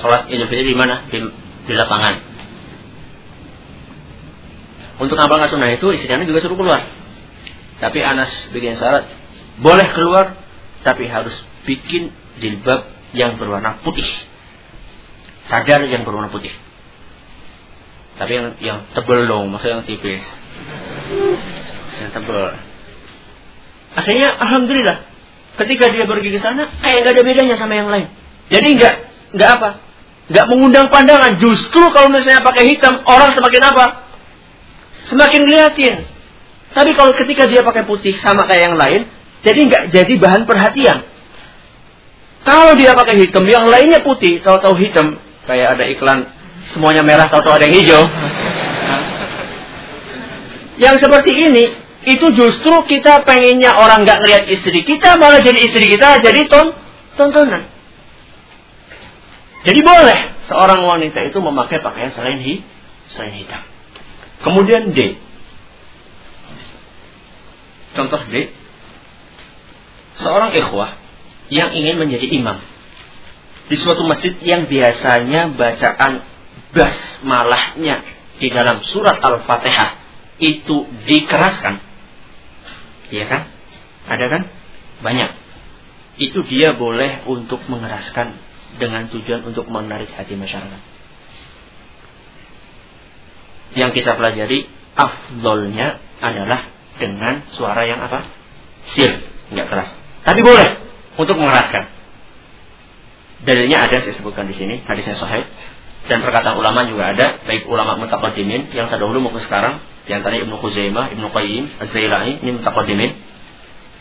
[0.00, 1.08] Sholat Idul Fitri di mana?
[1.08, 1.18] Di,
[1.68, 2.14] di lapangan.
[5.00, 6.84] Untuk abang sunnah itu istrinya juga suruh keluar.
[7.82, 9.10] Tapi Anas bikin syarat,
[9.58, 10.38] boleh keluar,
[10.86, 11.34] tapi harus
[11.66, 14.06] bikin jilbab yang berwarna putih.
[15.50, 16.54] Sadar yang berwarna putih.
[18.20, 20.22] Tapi yang yang tebel dong, maksudnya yang tipis.
[21.98, 22.54] Yang tebel.
[23.98, 25.11] Akhirnya alhamdulillah
[25.60, 28.08] ketika dia pergi ke sana kayak gak ada bedanya sama yang lain.
[28.48, 28.94] Jadi nggak
[29.36, 29.70] nggak apa?
[30.32, 31.36] Nggak mengundang pandangan.
[31.40, 33.86] Justru kalau misalnya pakai hitam orang semakin apa?
[35.08, 35.94] Semakin ngeliatin.
[36.72, 39.00] Tapi kalau ketika dia pakai putih sama kayak yang lain,
[39.44, 41.04] jadi nggak jadi bahan perhatian.
[42.42, 45.14] Kalau dia pakai hitam, yang lainnya putih, tahu-tahu hitam,
[45.46, 46.26] kayak ada iklan
[46.74, 48.02] semuanya merah, tahu-tahu ada yang hijau.
[50.90, 51.64] yang seperti ini,
[52.02, 56.74] itu justru kita pengennya orang nggak ngeliat istri kita, malah jadi istri kita jadi ton
[57.14, 57.70] tontonan.
[59.62, 60.18] Jadi boleh
[60.50, 62.66] seorang wanita itu memakai pakaian selain hi,
[63.14, 63.62] selain hitam.
[64.42, 65.14] Kemudian D.
[67.94, 68.50] Contoh D.
[70.18, 70.98] Seorang ikhwah
[71.52, 72.58] yang ingin menjadi imam
[73.70, 76.26] di suatu masjid yang biasanya bacaan
[76.74, 78.02] basmalahnya
[78.42, 79.90] di dalam surat Al-Fatihah
[80.42, 81.91] itu dikeraskan.
[83.12, 83.42] Iya kan?
[84.08, 84.42] Ada kan?
[85.04, 85.30] Banyak.
[86.16, 88.40] Itu dia boleh untuk mengeraskan
[88.80, 90.80] dengan tujuan untuk menarik hati masyarakat.
[93.76, 98.28] Yang kita pelajari afdolnya adalah dengan suara yang apa?
[98.96, 99.12] Sir,
[99.52, 99.90] nggak keras.
[100.24, 100.68] Tapi boleh
[101.20, 101.88] untuk mengeraskan.
[103.42, 105.44] Dalilnya ada saya sebutkan di sini, hadisnya sahih.
[106.06, 110.56] Dan perkataan ulama juga ada, baik ulama mutaqaddimin yang terdahulu maupun sekarang, di antaranya Ibnu
[110.58, 113.10] Khuzaimah, Ibnu Qayyim, Az-Zailani, ini mutaqaddimin.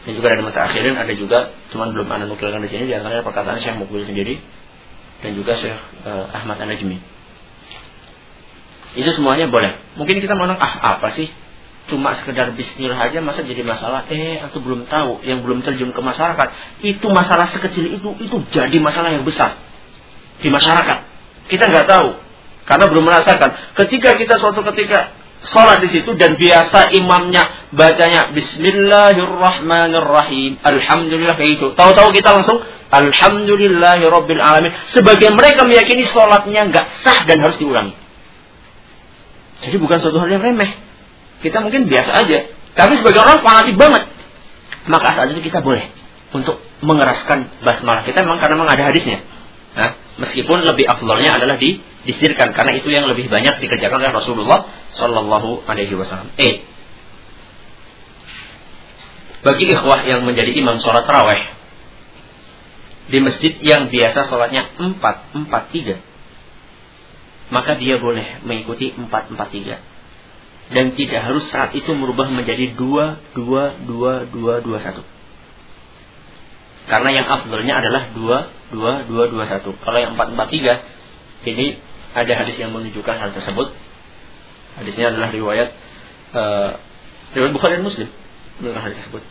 [0.01, 3.61] Dan juga ada mutakhirin, ada juga cuman belum ada nukilkan di sini di antaranya perkataan
[3.61, 4.41] Syekh Mukbil sendiri
[5.21, 5.77] dan juga Syekh
[6.09, 6.97] uh, Ahmad An-Najmi.
[8.97, 9.77] Itu semuanya boleh.
[10.01, 11.29] Mungkin kita mau ah apa sih
[11.89, 16.01] cuma sekedar bismillah aja masa jadi masalah eh atau belum tahu yang belum terjun ke
[16.01, 16.47] masyarakat
[16.85, 19.57] itu masalah sekecil itu itu jadi masalah yang besar
[20.39, 20.97] di masyarakat
[21.49, 22.21] kita nggak tahu
[22.69, 30.57] karena belum merasakan ketika kita suatu ketika sholat di situ dan biasa imamnya bacanya Bismillahirrahmanirrahim
[30.61, 37.41] Alhamdulillah kayak itu tahu-tahu kita langsung Alhamdulillahirobbil alamin sebagian mereka meyakini sholatnya nggak sah dan
[37.41, 37.97] harus diulangi
[39.65, 40.91] jadi bukan suatu hal yang remeh
[41.41, 42.39] kita mungkin biasa aja.
[42.77, 44.07] Tapi sebagai orang fanatik banget.
[44.87, 45.89] Maka saat itu kita boleh
[46.31, 49.19] untuk mengeraskan basmalah kita memang karena memang ada hadisnya.
[49.75, 52.53] Nah, meskipun lebih afdolnya adalah di, disirkan.
[52.53, 54.59] Karena itu yang lebih banyak dikerjakan oleh Rasulullah
[54.97, 56.33] Shallallahu Alaihi Wasallam.
[56.39, 56.65] Eh,
[59.41, 61.41] bagi ikhwah yang menjadi imam sholat raweh
[63.09, 65.97] di masjid yang biasa sholatnya empat empat tiga
[67.51, 69.83] maka dia boleh mengikuti empat empat tiga.
[70.71, 75.03] Dan tidak harus saat itu merubah menjadi dua dua dua dua dua satu.
[76.87, 79.75] Karena yang afdolnya adalah dua dua dua dua satu.
[79.83, 80.73] Kalau yang empat empat tiga
[81.43, 81.75] ini
[82.11, 83.71] ada hadis yang menunjukkan hal tersebut
[84.79, 85.69] hadisnya adalah riwayat
[86.35, 86.69] uh,
[87.35, 88.09] riwayat Bukhari dan Muslim
[88.59, 89.23] menunjukkan hal tersebut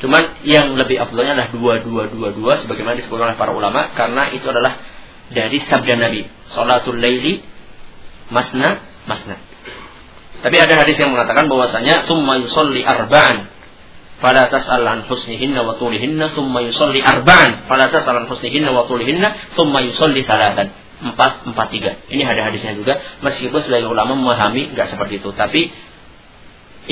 [0.00, 4.32] Cuman yang lebih afdolnya adalah dua dua dua dua sebagaimana disebut oleh para ulama karena
[4.32, 4.80] itu adalah
[5.28, 6.24] dari sabda Nabi.
[6.48, 7.44] Salatul laili
[8.32, 9.36] masna masna.
[10.40, 13.52] Tapi ada hadis yang mengatakan bahwasanya summa yusolli arba'an
[14.24, 19.52] fala tas'al an husnihinna wa tulihinna summa yusolli arba'an fala tas'al an husnihinna wa tulihinna
[19.52, 20.72] summa yusolli salatan.
[21.00, 21.96] Empat, empat, tiga.
[22.12, 23.00] Ini ada hadisnya juga.
[23.24, 25.32] Meskipun sebagian ulama memahami nggak seperti itu.
[25.32, 25.72] Tapi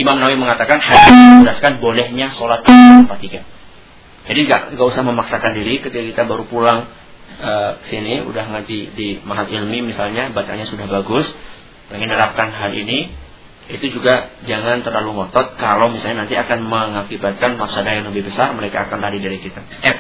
[0.01, 3.41] Imam Nawawi mengatakan hadis menjelaskan bolehnya sholat empat tiga.
[4.29, 6.89] Jadi nggak nggak usah memaksakan diri ketika kita baru pulang
[7.41, 11.27] uh, sini udah ngaji di mahat ilmi misalnya bacanya sudah bagus
[11.89, 13.09] pengen menerapkan hal ini
[13.69, 18.89] itu juga jangan terlalu ngotot kalau misalnya nanti akan mengakibatkan mafsadah yang lebih besar mereka
[18.89, 19.99] akan lari dari kita F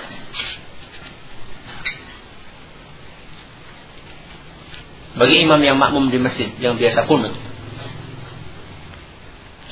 [5.18, 7.34] bagi imam yang makmum di masjid yang biasa kunut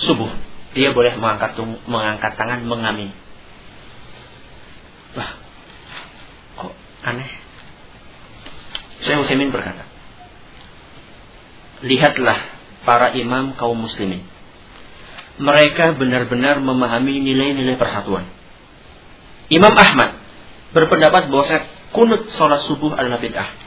[0.03, 0.29] subuh
[0.77, 1.57] dia boleh mengangkat
[1.89, 3.15] mengangkat tangan mengamin
[5.17, 5.31] wah
[6.61, 6.75] kok
[7.07, 7.47] aneh
[9.07, 9.85] saya Utsaimin berkata,
[11.85, 12.39] lihatlah
[12.83, 14.25] para imam kaum muslimin.
[15.37, 18.25] Mereka benar-benar memahami nilai-nilai persatuan.
[19.53, 20.17] Imam Ahmad
[20.73, 21.45] berpendapat bahwa
[21.93, 23.66] kunut sholat subuh adalah bid'ah.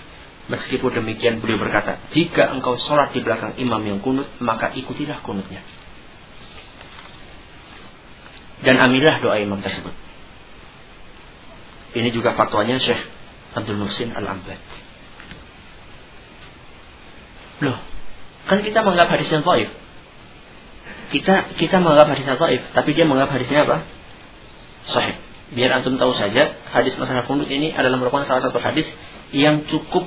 [0.50, 5.62] Meskipun demikian beliau berkata, jika engkau sholat di belakang imam yang kunut, maka ikutilah kunutnya.
[8.66, 9.94] Dan ambillah doa imam tersebut.
[11.94, 13.02] Ini juga fatwanya Syekh
[13.54, 14.58] Abdul Muhsin Al-Ambad.
[17.62, 17.78] Loh,
[18.50, 19.70] kan kita menganggap hadisnya dhaif.
[21.10, 23.86] Kita kita menganggap hadisnya dhaif, tapi dia menganggap hadisnya apa?
[24.90, 25.18] Sahih.
[25.50, 28.86] Biar antum tahu saja, hadis masalah kunut ini adalah merupakan salah satu hadis
[29.34, 30.06] yang cukup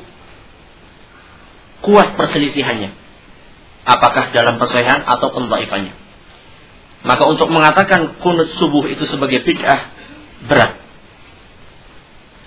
[1.83, 2.90] kuat perselisihannya.
[3.83, 5.95] Apakah dalam persahihan atau pendhaifannya.
[7.03, 9.90] Maka untuk mengatakan kunut subuh itu sebagai bid'ah
[10.47, 10.79] berat.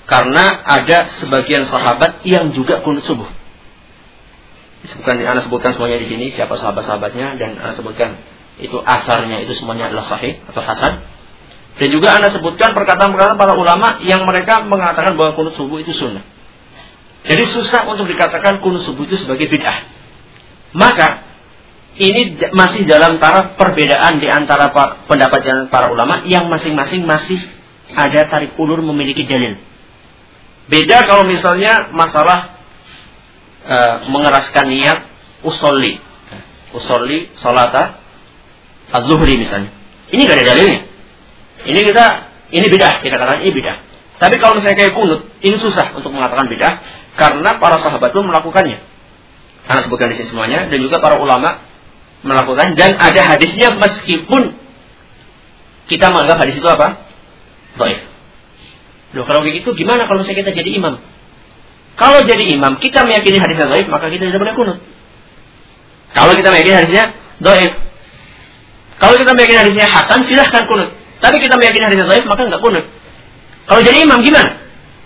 [0.08, 3.28] Karena ada sebagian sahabat yang juga kunut subuh
[4.86, 8.21] disebutkan Anda sebutkan semuanya di sini siapa sahabat-sahabatnya dan Anda sebutkan
[8.62, 11.02] itu asarnya itu semuanya adalah sahih atau hasan.
[11.76, 16.24] Dan juga Anda sebutkan perkataan-perkataan para ulama yang mereka mengatakan bahwa kunut subuh itu sunnah.
[17.26, 19.78] Jadi susah untuk dikatakan kunut subuh itu sebagai bid'ah.
[20.78, 21.26] Maka
[21.98, 24.70] ini masih dalam taraf perbedaan di antara
[25.08, 27.40] pendapat para ulama yang masing-masing masih
[27.96, 29.58] ada tarik ulur memiliki dalil.
[30.68, 32.60] Beda kalau misalnya masalah
[33.64, 35.00] uh, mengeraskan niat
[35.46, 35.98] usolli.
[36.76, 38.04] Usolli salata
[38.92, 39.72] az-zuhri misalnya.
[40.12, 40.82] Ini gak ada dalilnya.
[41.66, 42.06] Ini kita
[42.54, 43.74] ini beda kita katakan ini beda.
[44.16, 46.70] Tapi kalau misalnya kayak kunut, ini susah untuk mengatakan beda
[47.15, 48.80] karena para sahabat pun melakukannya.
[49.65, 51.63] Karena sebutkan di sini semuanya dan juga para ulama
[52.21, 54.54] melakukan dan ada hadisnya meskipun
[55.89, 57.01] kita menganggap hadis itu apa?
[57.80, 57.99] Baik.
[59.15, 60.95] Loh kalau begitu gimana kalau misalnya kita jadi imam?
[61.95, 64.78] Kalau jadi imam, kita meyakini hadisnya doif, maka kita tidak boleh kunut.
[66.12, 67.04] Kalau kita meyakini hadisnya
[67.39, 67.71] doif.
[68.99, 70.91] Kalau kita meyakini hadisnya hasan, silahkan kunut.
[71.23, 72.86] Tapi kita meyakini hadisnya doif, maka nggak kunut.
[73.65, 74.64] Kalau jadi imam gimana?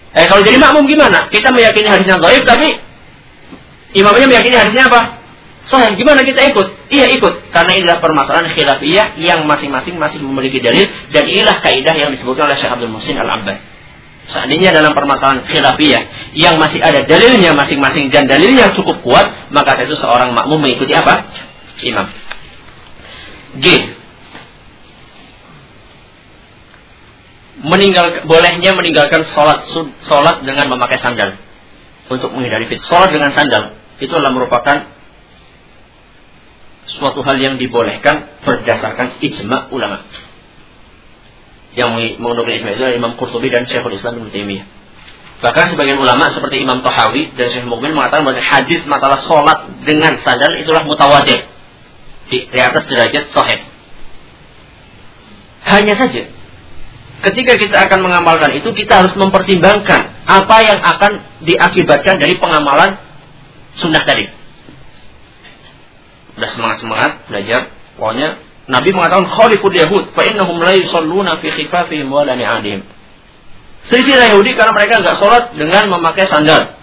[0.10, 1.30] Eh, kalau jadi makmum gimana?
[1.30, 2.82] Kita meyakini hadisnya doif, tapi
[3.94, 5.22] imamnya meyakini hadisnya apa?
[5.70, 6.68] Soalnya gimana kita ikut?
[6.90, 7.54] Iya ikut.
[7.54, 10.90] Karena inilah permasalahan khilafiyah yang masing-masing masih memiliki dalil.
[11.14, 13.58] Dan inilah kaidah yang disebutkan oleh Syekh Abdul Muhsin Al-Abbad.
[14.34, 19.94] Seandainya dalam permasalahan khilafiyah yang masih ada dalilnya masing-masing dan dalilnya cukup kuat, maka itu
[19.98, 21.30] seorang makmum mengikuti apa?
[21.86, 22.10] Imam.
[23.62, 23.66] G.
[27.60, 29.68] Meninggal bolehnya meninggalkan sholat
[30.08, 31.36] sholat dengan memakai sandal
[32.08, 32.80] untuk menghindari fit.
[32.88, 34.88] Sholat dengan sandal itu adalah merupakan
[36.88, 40.08] suatu hal yang dibolehkan berdasarkan ijma ulama
[41.78, 44.66] yang menukil ijma itu adalah Imam Qurtubi dan Syekhul Islam Ibnu Taimiyah.
[45.40, 50.20] Bahkan sebagian ulama seperti Imam Tahawi dan Syekh Mukmin mengatakan bahwa hadis masalah sholat dengan
[50.20, 51.48] sandal itulah mutawatir.
[52.30, 53.60] di, di atas derajat sahih.
[55.66, 56.30] Hanya saja
[57.26, 61.12] ketika kita akan mengamalkan itu kita harus mempertimbangkan apa yang akan
[61.44, 62.96] diakibatkan dari pengamalan
[63.76, 64.28] sunnah tadi.
[66.40, 67.68] Udah semangat-semangat belajar,
[68.00, 68.40] pokoknya
[68.70, 72.86] Nabi mengatakan khaliful yahud fa innahum la yusalluna fi khifafihim wa la ni'adihim.
[73.90, 76.78] Selisih Yahudi karena mereka nggak sholat dengan memakai sandal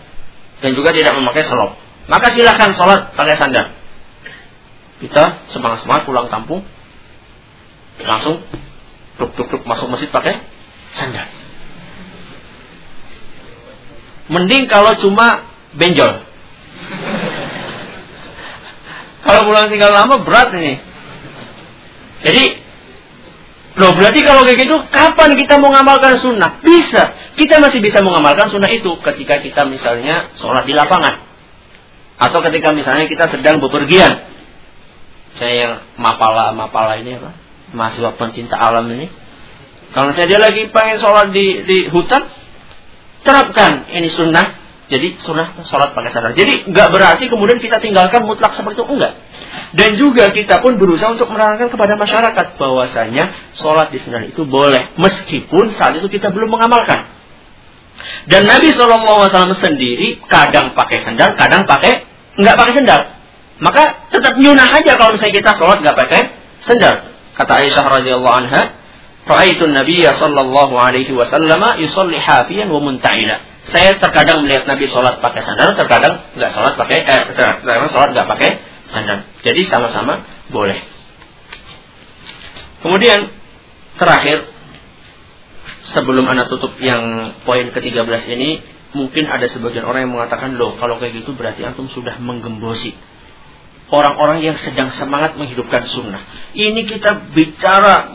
[0.65, 1.79] dan juga tidak memakai selop.
[2.11, 3.71] Maka silahkan sholat pakai sandal.
[4.99, 6.65] Kita semangat-semangat pulang kampung
[8.03, 8.43] langsung
[9.17, 10.45] tuk-tuk-tuk masuk masjid pakai
[10.97, 11.29] sandal.
[14.27, 15.47] Mending kalau cuma
[15.77, 16.27] benjol.
[19.27, 20.79] kalau pulang tinggal lama berat ini.
[22.27, 22.45] Jadi,
[23.79, 26.63] loh berarti kalau kayak gitu, kapan kita mau ngamalkan sunnah?
[26.63, 27.35] Bisa.
[27.35, 31.23] Kita masih bisa mengamalkan sunnah itu ketika kita misalnya sholat di lapangan.
[32.17, 34.31] Atau ketika misalnya kita sedang bepergian.
[35.37, 37.46] Saya yang mapala-mapala ini apa?
[37.75, 39.11] Mahasiswa pencinta alam ini.
[39.97, 42.29] Kalau saya dia lagi pengen sholat di, di hutan,
[43.25, 44.67] terapkan ini sunnah.
[44.87, 46.31] Jadi sunnah sholat pakai sadar.
[46.39, 49.19] Jadi nggak berarti kemudian kita tinggalkan mutlak seperti itu enggak.
[49.75, 54.95] Dan juga kita pun berusaha untuk menerangkan kepada masyarakat bahwasanya sholat di sendal itu boleh.
[54.95, 57.11] Meskipun saat itu kita belum mengamalkan.
[58.31, 62.07] Dan Nabi SAW sendiri kadang pakai sendal, kadang pakai
[62.39, 63.01] nggak pakai sendal.
[63.59, 66.21] Maka tetap nyunah aja kalau misalnya kita sholat nggak pakai
[66.63, 67.16] sendal.
[67.37, 68.63] Kata Aisyah radhiyallahu anha,
[69.27, 73.37] Ra'aitu Nabi sallallahu alaihi wasallam yusalli hafiyan wa munta'ila.
[73.75, 78.29] Saya terkadang melihat Nabi sholat pakai sandal, terkadang nggak sholat pakai, eh, terkadang sholat nggak
[78.31, 78.51] pakai
[78.95, 79.27] sandal.
[79.43, 80.23] Jadi sama-sama
[80.55, 80.79] boleh.
[82.87, 83.35] Kemudian
[83.99, 84.47] terakhir
[85.91, 88.63] sebelum anak tutup yang poin ke-13 ini
[88.95, 92.95] mungkin ada sebagian orang yang mengatakan loh kalau kayak gitu berarti antum sudah menggembosi
[93.87, 96.23] orang-orang yang sedang semangat menghidupkan sunnah.
[96.57, 98.11] Ini kita bicara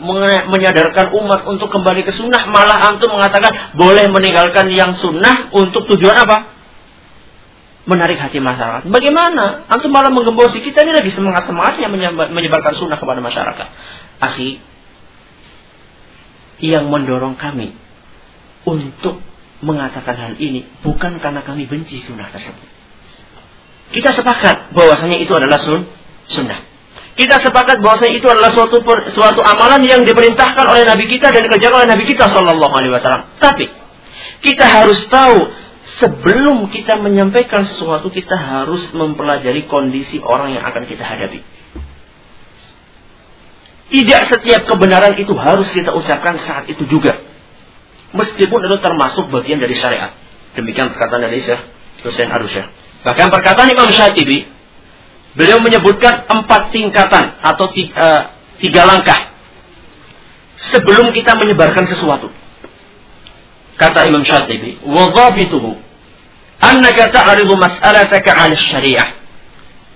[0.48, 6.16] menyadarkan umat untuk kembali ke sunnah, malah antum mengatakan boleh meninggalkan yang sunnah untuk tujuan
[6.18, 6.52] apa?
[7.88, 8.86] Menarik hati masyarakat.
[8.86, 9.66] Bagaimana?
[9.66, 11.88] Antum malah menggembosi kita ini lagi semangat-semangatnya
[12.30, 13.68] menyebarkan sunnah kepada masyarakat.
[14.22, 14.60] Akhi,
[16.62, 17.74] yang mendorong kami
[18.62, 19.18] untuk
[19.62, 22.71] mengatakan hal ini bukan karena kami benci sunnah tersebut
[23.92, 25.84] kita sepakat bahwasanya itu adalah sun,
[26.32, 26.64] sunnah.
[27.12, 31.44] Kita sepakat bahwasanya itu adalah suatu per, suatu amalan yang diperintahkan oleh Nabi kita dan
[31.44, 33.36] dikerjakan oleh Nabi kita Shallallahu Alaihi Wasallam.
[33.36, 33.68] Tapi
[34.40, 35.52] kita harus tahu
[36.00, 41.44] sebelum kita menyampaikan sesuatu kita harus mempelajari kondisi orang yang akan kita hadapi.
[43.92, 47.20] Tidak setiap kebenaran itu harus kita ucapkan saat itu juga.
[48.16, 50.16] Meskipun itu termasuk bagian dari syariat.
[50.56, 51.60] Demikian perkataan dari Syekh
[52.00, 52.81] Hussein Arusyah.
[53.02, 54.46] Bahkan perkataan Imam Syatibi,
[55.34, 58.22] beliau menyebutkan empat tingkatan atau tiga, eh,
[58.62, 59.32] tiga langkah
[60.74, 62.30] sebelum kita menyebarkan sesuatu.
[63.74, 65.92] Kata Imam Syatibi, wadhabituhu
[66.62, 69.18] أَنَّكَ تَعْرِضُ مَسْأَلَتَكَ 'ala syariah.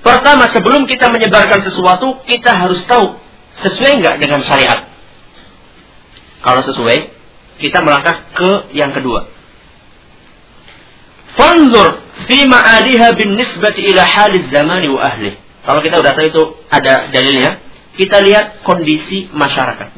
[0.03, 3.19] Pertama, sebelum kita menyebarkan sesuatu, kita harus tahu
[3.63, 4.87] sesuai enggak dengan syariat.
[6.43, 6.99] Kalau sesuai,
[7.63, 9.31] kita melangkah ke yang kedua.
[11.35, 15.37] Fanzur fi ma'aliha bin nisbati ila haliz zamani wa ahli.
[15.67, 16.43] Kalau kita udah tahu itu
[16.73, 17.61] ada dalilnya,
[18.01, 19.89] kita lihat kondisi masyarakat.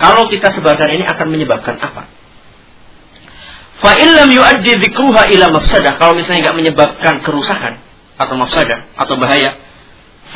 [0.00, 2.08] Kalau kita sebarkan ini akan menyebabkan apa?
[3.80, 5.96] Fa illam yuaddi dzikruha ila mafsadah.
[5.96, 7.80] Kalau misalnya nggak menyebabkan kerusakan
[8.20, 9.56] atau mafsadah atau bahaya,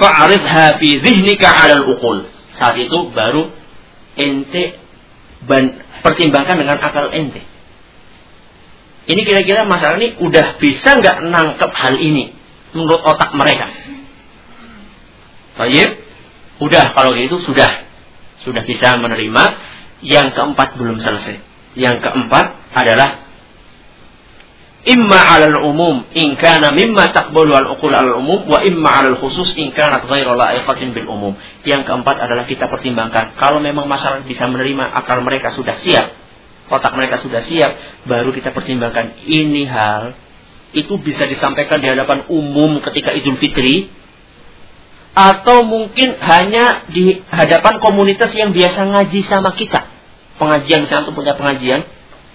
[0.00, 2.28] fa'aridha fi dzihnika 'ala al-uqul.
[2.56, 3.52] Saat itu baru
[4.16, 4.80] ente
[6.04, 7.53] pertimbangkan dengan akal ente.
[9.04, 12.32] Ini kira-kira masalah ini udah bisa nggak nangkep hal ini
[12.72, 13.68] menurut otak mereka?
[15.60, 16.00] Baik,
[16.64, 17.84] udah kalau gitu sudah
[18.42, 19.72] sudah bisa menerima.
[20.04, 21.40] Yang keempat belum selesai.
[21.80, 23.24] Yang keempat adalah
[24.84, 29.72] imma 'alal umum in kana mimma taqbalu al-uqul al umum wa imma 'alal khusus in
[29.72, 31.32] kanat ghairu la'iqatin bil umum.
[31.64, 36.23] Yang keempat adalah kita pertimbangkan kalau memang masyarakat bisa menerima akal mereka sudah siap
[36.72, 40.16] otak mereka sudah siap, baru kita pertimbangkan ini hal
[40.74, 43.88] itu bisa disampaikan di hadapan umum ketika Idul Fitri
[45.14, 49.86] atau mungkin hanya di hadapan komunitas yang biasa ngaji sama kita.
[50.34, 51.86] Pengajian misalnya untuk punya pengajian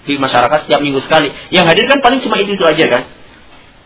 [0.08, 1.28] di masyarakat setiap minggu sekali.
[1.52, 3.02] Yang hadir kan paling cuma itu itu aja kan.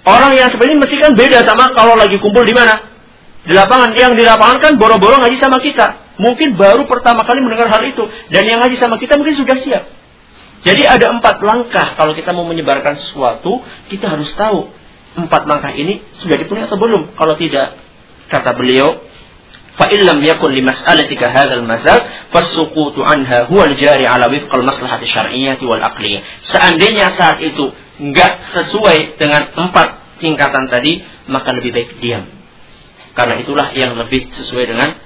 [0.06, 2.94] Orang yang sebenarnya mesti kan beda sama kalau lagi kumpul di mana?
[3.42, 3.98] Di lapangan.
[3.98, 6.14] Yang di lapangan kan boro-boro ngaji sama kita.
[6.22, 8.06] Mungkin baru pertama kali mendengar hal itu.
[8.30, 10.03] Dan yang ngaji sama kita mungkin sudah siap.
[10.64, 13.60] Jadi ada empat langkah kalau kita mau menyebarkan sesuatu,
[13.92, 14.72] kita harus tahu
[15.14, 17.12] empat langkah ini sudah dipenuhi atau belum.
[17.20, 17.76] Kalau tidak
[18.32, 19.04] kata beliau
[19.76, 27.12] fa illam yakun li mas'alatika hadzal huwa al-jari ala wifq al-maslahat syar'iyyah wal aqliyah seandainya
[27.18, 32.24] saat itu enggak sesuai dengan empat tingkatan tadi maka lebih baik diam.
[33.12, 34.96] Karena itulah yang lebih sesuai dengan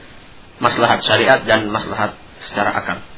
[0.63, 2.15] maslahat syariat dan maslahat
[2.47, 3.18] secara akal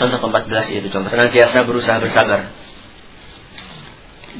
[0.00, 2.56] Contoh ke-14 itu contoh senantiasa berusaha bersabar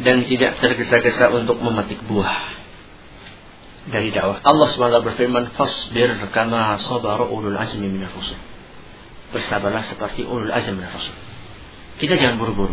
[0.00, 2.56] dan tidak tergesa-gesa untuk memetik buah
[3.92, 4.40] dari dakwah.
[4.40, 8.40] Allah SWT berfirman, "Fasbir kama sabara ulul azmi minar rusul."
[9.36, 11.12] Bersabarlah seperti ulul azmi minar rusul.
[12.00, 12.72] Kita jangan buru-buru.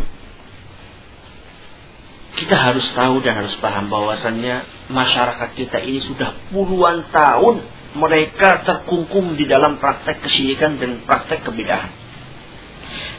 [2.40, 7.68] Kita harus tahu dan harus paham bahwasannya masyarakat kita ini sudah puluhan tahun
[8.00, 12.07] mereka terkungkung di dalam praktek kesyirikan dan praktek kebidahan.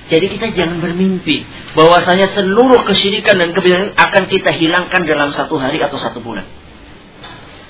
[0.09, 1.45] Jadi kita jangan bermimpi
[1.77, 6.49] bahwasanya seluruh kesyirikan dan kebidahan akan kita hilangkan dalam satu hari atau satu bulan.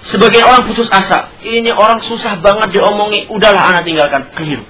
[0.07, 1.35] Sebagian orang putus asa.
[1.43, 3.27] Ini orang susah banget diomongi.
[3.27, 4.31] Udahlah anak tinggalkan.
[4.31, 4.63] Keliru.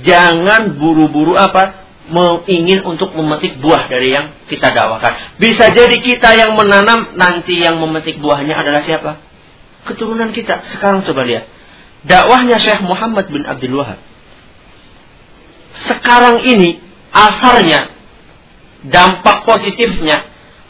[0.00, 1.84] Jangan buru-buru apa?
[2.48, 5.36] Ingin untuk memetik buah dari yang kita dakwakan.
[5.36, 7.12] Bisa jadi kita yang menanam.
[7.20, 9.20] Nanti yang memetik buahnya adalah siapa?
[9.84, 10.64] Keturunan kita.
[10.72, 11.44] Sekarang coba lihat.
[12.08, 14.13] Dakwahnya Syekh Muhammad bin Abdul Wahab
[15.74, 16.78] sekarang ini
[17.10, 17.90] asarnya,
[18.86, 20.22] dampak positifnya,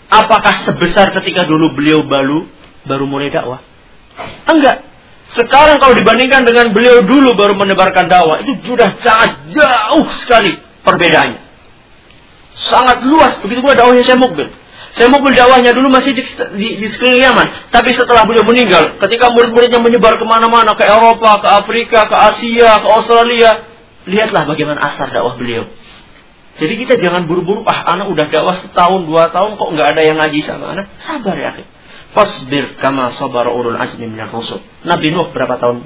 [0.09, 2.49] apakah sebesar ketika dulu beliau baru
[2.89, 3.61] baru mulai dakwah?
[4.49, 4.85] Enggak.
[5.35, 11.43] Sekarang kalau dibandingkan dengan beliau dulu baru menebarkan dakwah, itu sudah sangat jauh sekali perbedaannya.
[12.71, 14.47] Sangat luas, begitu pula dakwahnya Syekh Mukbil.
[14.95, 16.23] Saya Mukbil dakwahnya dulu masih di,
[16.55, 17.47] di, di sekeliling Yaman.
[17.75, 22.79] Tapi setelah beliau meninggal, ketika murid-muridnya menyebar ke mana-mana, ke Eropa, ke Afrika, ke Asia,
[22.79, 23.74] ke Australia,
[24.05, 25.65] Lihatlah bagaimana asar dakwah beliau.
[26.55, 30.17] Jadi kita jangan buru-buru, ah anak udah dakwah setahun, dua tahun kok nggak ada yang
[30.21, 30.87] ngaji sama anak.
[31.03, 31.53] Sabar ya.
[32.15, 34.63] Fasbir kama sabar urul azmi minyak rusul.
[34.87, 35.83] Nabi Nuh berapa tahun?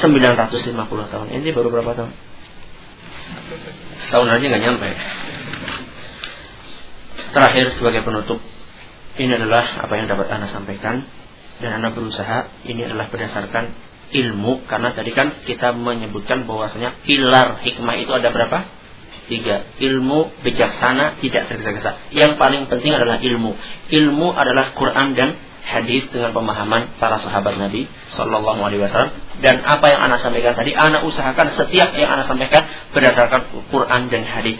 [0.00, 1.26] 950 tahun.
[1.28, 2.12] Ini baru berapa tahun?
[4.06, 4.88] Setahun aja nggak nyampe.
[7.28, 8.40] Terakhir sebagai penutup,
[9.20, 11.04] ini adalah apa yang dapat Anda sampaikan
[11.60, 13.76] dan Anda berusaha ini adalah berdasarkan
[14.08, 18.58] ilmu karena tadi kan kita menyebutkan bahwasanya pilar hikmah itu ada berapa?
[19.28, 19.68] Tiga.
[19.76, 22.00] Ilmu bijaksana tidak tergesa-gesa.
[22.16, 23.52] Yang paling penting adalah ilmu.
[23.92, 25.36] Ilmu adalah Quran dan
[25.68, 27.84] hadis dengan pemahaman para sahabat Nabi
[28.16, 29.12] Shallallahu Alaihi Wasallam
[29.44, 32.64] dan apa yang anak sampaikan tadi, anak usahakan setiap yang anak sampaikan
[32.96, 34.56] berdasarkan Quran dan hadis.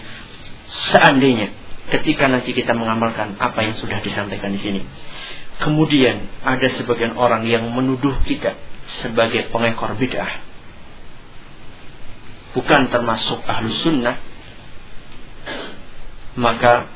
[0.92, 1.49] Seandainya
[1.88, 4.80] ketika nanti kita mengamalkan apa yang sudah disampaikan di sini,
[5.64, 8.67] kemudian ada sebagian orang yang menuduh kita
[9.05, 10.45] sebagai pengekor bid'ah.
[12.57, 14.16] Bukan termasuk ahlu sunnah.
[16.39, 16.86] Maka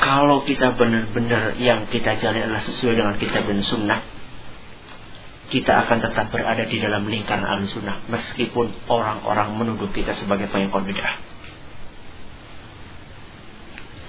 [0.00, 4.00] kalau kita benar-benar yang kita jalani adalah sesuai dengan kitab dan sunnah
[5.50, 10.86] kita akan tetap berada di dalam lingkaran ahlu sunnah meskipun orang-orang menuduh kita sebagai pengekor
[10.86, 11.14] bid'ah.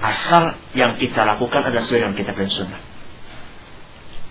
[0.01, 2.81] Asal yang kita lakukan adalah sesuai dengan kitab dan sunnah.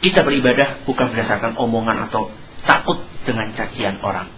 [0.01, 2.33] Kita beribadah bukan berdasarkan omongan atau
[2.65, 4.29] takut dengan cacian orang.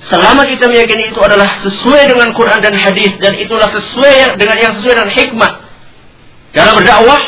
[0.00, 4.72] Selama kita meyakini itu adalah sesuai dengan Quran dan hadis dan itulah sesuai dengan yang
[4.80, 5.52] sesuai dengan hikmah
[6.56, 7.20] dalam berdakwah,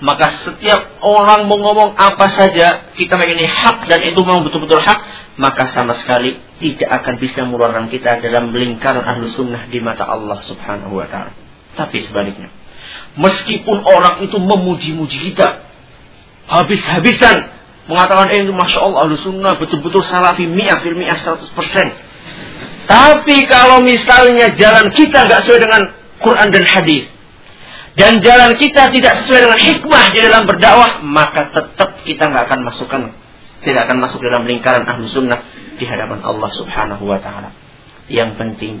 [0.00, 4.98] maka setiap orang mau ngomong apa saja kita meyakini hak dan itu memang betul-betul hak,
[5.36, 10.40] maka sama sekali tidak akan bisa mengeluarkan kita dalam lingkaran ahlu sunnah di mata Allah
[10.48, 11.30] subhanahu wa ta'ala.
[11.76, 12.48] Tapi sebaliknya,
[13.20, 15.66] meskipun orang itu memuji-muji kita
[16.48, 17.57] habis-habisan
[17.88, 21.50] mengatakan eh masya Allah ahlu sunnah betul-betul salafi mi'ah fil mi'ah 100%.
[22.88, 25.82] Tapi kalau misalnya jalan kita nggak sesuai dengan
[26.20, 27.08] Quran dan hadis
[27.98, 32.60] dan jalan kita tidak sesuai dengan hikmah di dalam berdakwah, maka tetap kita nggak akan
[32.62, 33.02] masukkan
[33.66, 35.42] tidak akan masuk dalam lingkaran ahlu sunnah
[35.74, 37.50] di hadapan Allah Subhanahu wa taala.
[38.06, 38.74] Yang penting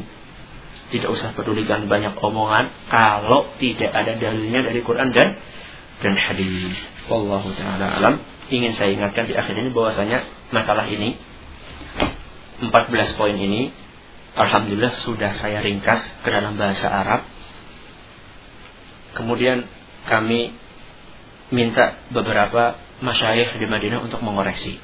[0.94, 5.34] tidak usah pedulikan banyak omongan kalau tidak ada dalilnya dari Quran dan
[5.98, 6.78] dan hadis.
[7.10, 8.14] Wallahu taala alam
[8.48, 11.16] ingin saya ingatkan di akhir ini bahwasanya masalah ini
[12.64, 13.70] 14 poin ini
[14.38, 17.26] Alhamdulillah sudah saya ringkas ke dalam bahasa Arab.
[19.18, 19.66] Kemudian
[20.06, 20.54] kami
[21.50, 24.78] minta beberapa masyayikh di Madinah untuk mengoreksi.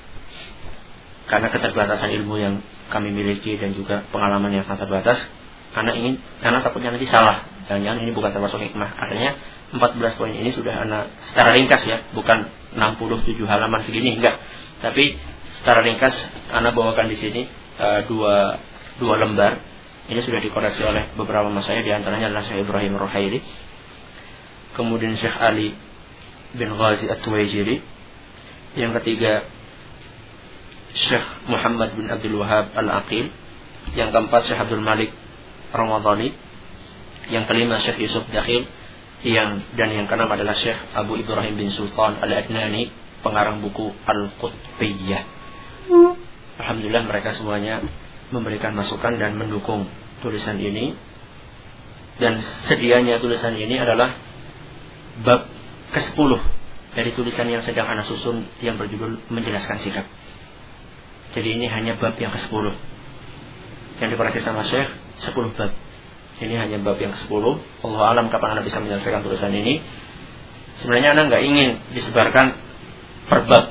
[1.31, 5.23] Karena keterbatasan ilmu yang kami miliki dan juga pengalaman yang sangat terbatas,
[5.71, 7.47] karena ingin karena takutnya nanti salah.
[7.71, 8.91] Jangan-jangan ini bukan termasuk hikmah.
[8.91, 9.39] Artinya
[9.71, 14.39] 14 poin ini sudah anak secara ringkas ya, bukan 67 halaman segini enggak.
[14.83, 15.17] Tapi
[15.63, 16.15] secara ringkas
[16.51, 17.43] Anda bawakan di sini
[17.79, 18.59] uh, dua
[18.99, 19.59] dua lembar.
[20.05, 23.41] Ini sudah dikoreksi oleh beberapa mas saya, di antaranya adalah Syekh Ibrahim Rohaili,
[24.77, 25.73] kemudian Syekh Ali
[26.53, 27.81] bin Ghazi At-Tuwaijiri,
[28.75, 29.47] Yang ketiga
[30.95, 33.31] Syekh Muhammad bin Abdul Wahab Al-Aqil.
[33.95, 35.11] Yang keempat Syekh Abdul Malik
[35.75, 36.35] Ramadhani.
[37.31, 38.67] Yang kelima Syekh Yusuf Dakhil.
[39.25, 42.93] Yang dan yang keenam adalah Syekh Abu Ibrahim bin Sultan Al-Adnani,
[43.25, 45.25] pengarang buku Al-Qutbiyah.
[46.61, 47.81] Alhamdulillah mereka semuanya
[48.29, 49.89] memberikan masukan dan mendukung
[50.21, 50.93] tulisan ini.
[52.15, 52.39] Dan
[52.71, 54.15] sedianya tulisan ini adalah
[55.27, 55.51] bab
[55.91, 56.31] ke-10
[56.95, 60.07] dari tulisan yang sedang anak susun yang berjudul menjelaskan sikap.
[61.35, 62.71] Jadi ini hanya bab yang ke-10.
[63.99, 64.87] Yang dikoreksi sama Syekh
[65.27, 65.84] 10 bab.
[66.45, 67.45] Ini hanya bab yang ke-10.
[67.89, 69.81] Allah alam kapan Anda bisa menyelesaikan tulisan ini.
[70.85, 72.47] Sebenarnya Anda nggak ingin disebarkan
[73.33, 73.65] per bab.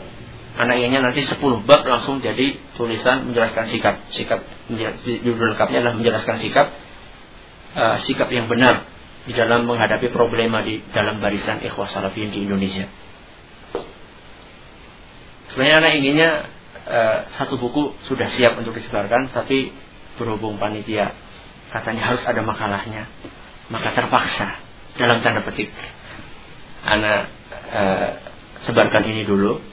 [0.53, 3.95] Anak inginnya nanti 10 bab langsung jadi tulisan menjelaskan sikap.
[4.17, 4.41] Sikap
[5.05, 6.67] judul lengkapnya adalah menjelaskan sikap
[7.77, 8.85] uh, sikap yang benar
[9.23, 12.89] di dalam menghadapi problema di dalam barisan ikhwah salafiyin di Indonesia.
[15.53, 16.29] Sebenarnya anak inginnya
[16.89, 19.69] uh, satu buku sudah siap untuk disebarkan, tapi
[20.17, 21.13] berhubung panitia
[21.73, 23.09] katanya harus ada makalahnya,
[23.73, 24.61] maka terpaksa
[25.01, 25.73] dalam tanda petik.
[26.85, 27.19] Anak
[27.73, 28.09] uh,
[28.69, 29.72] sebarkan ini dulu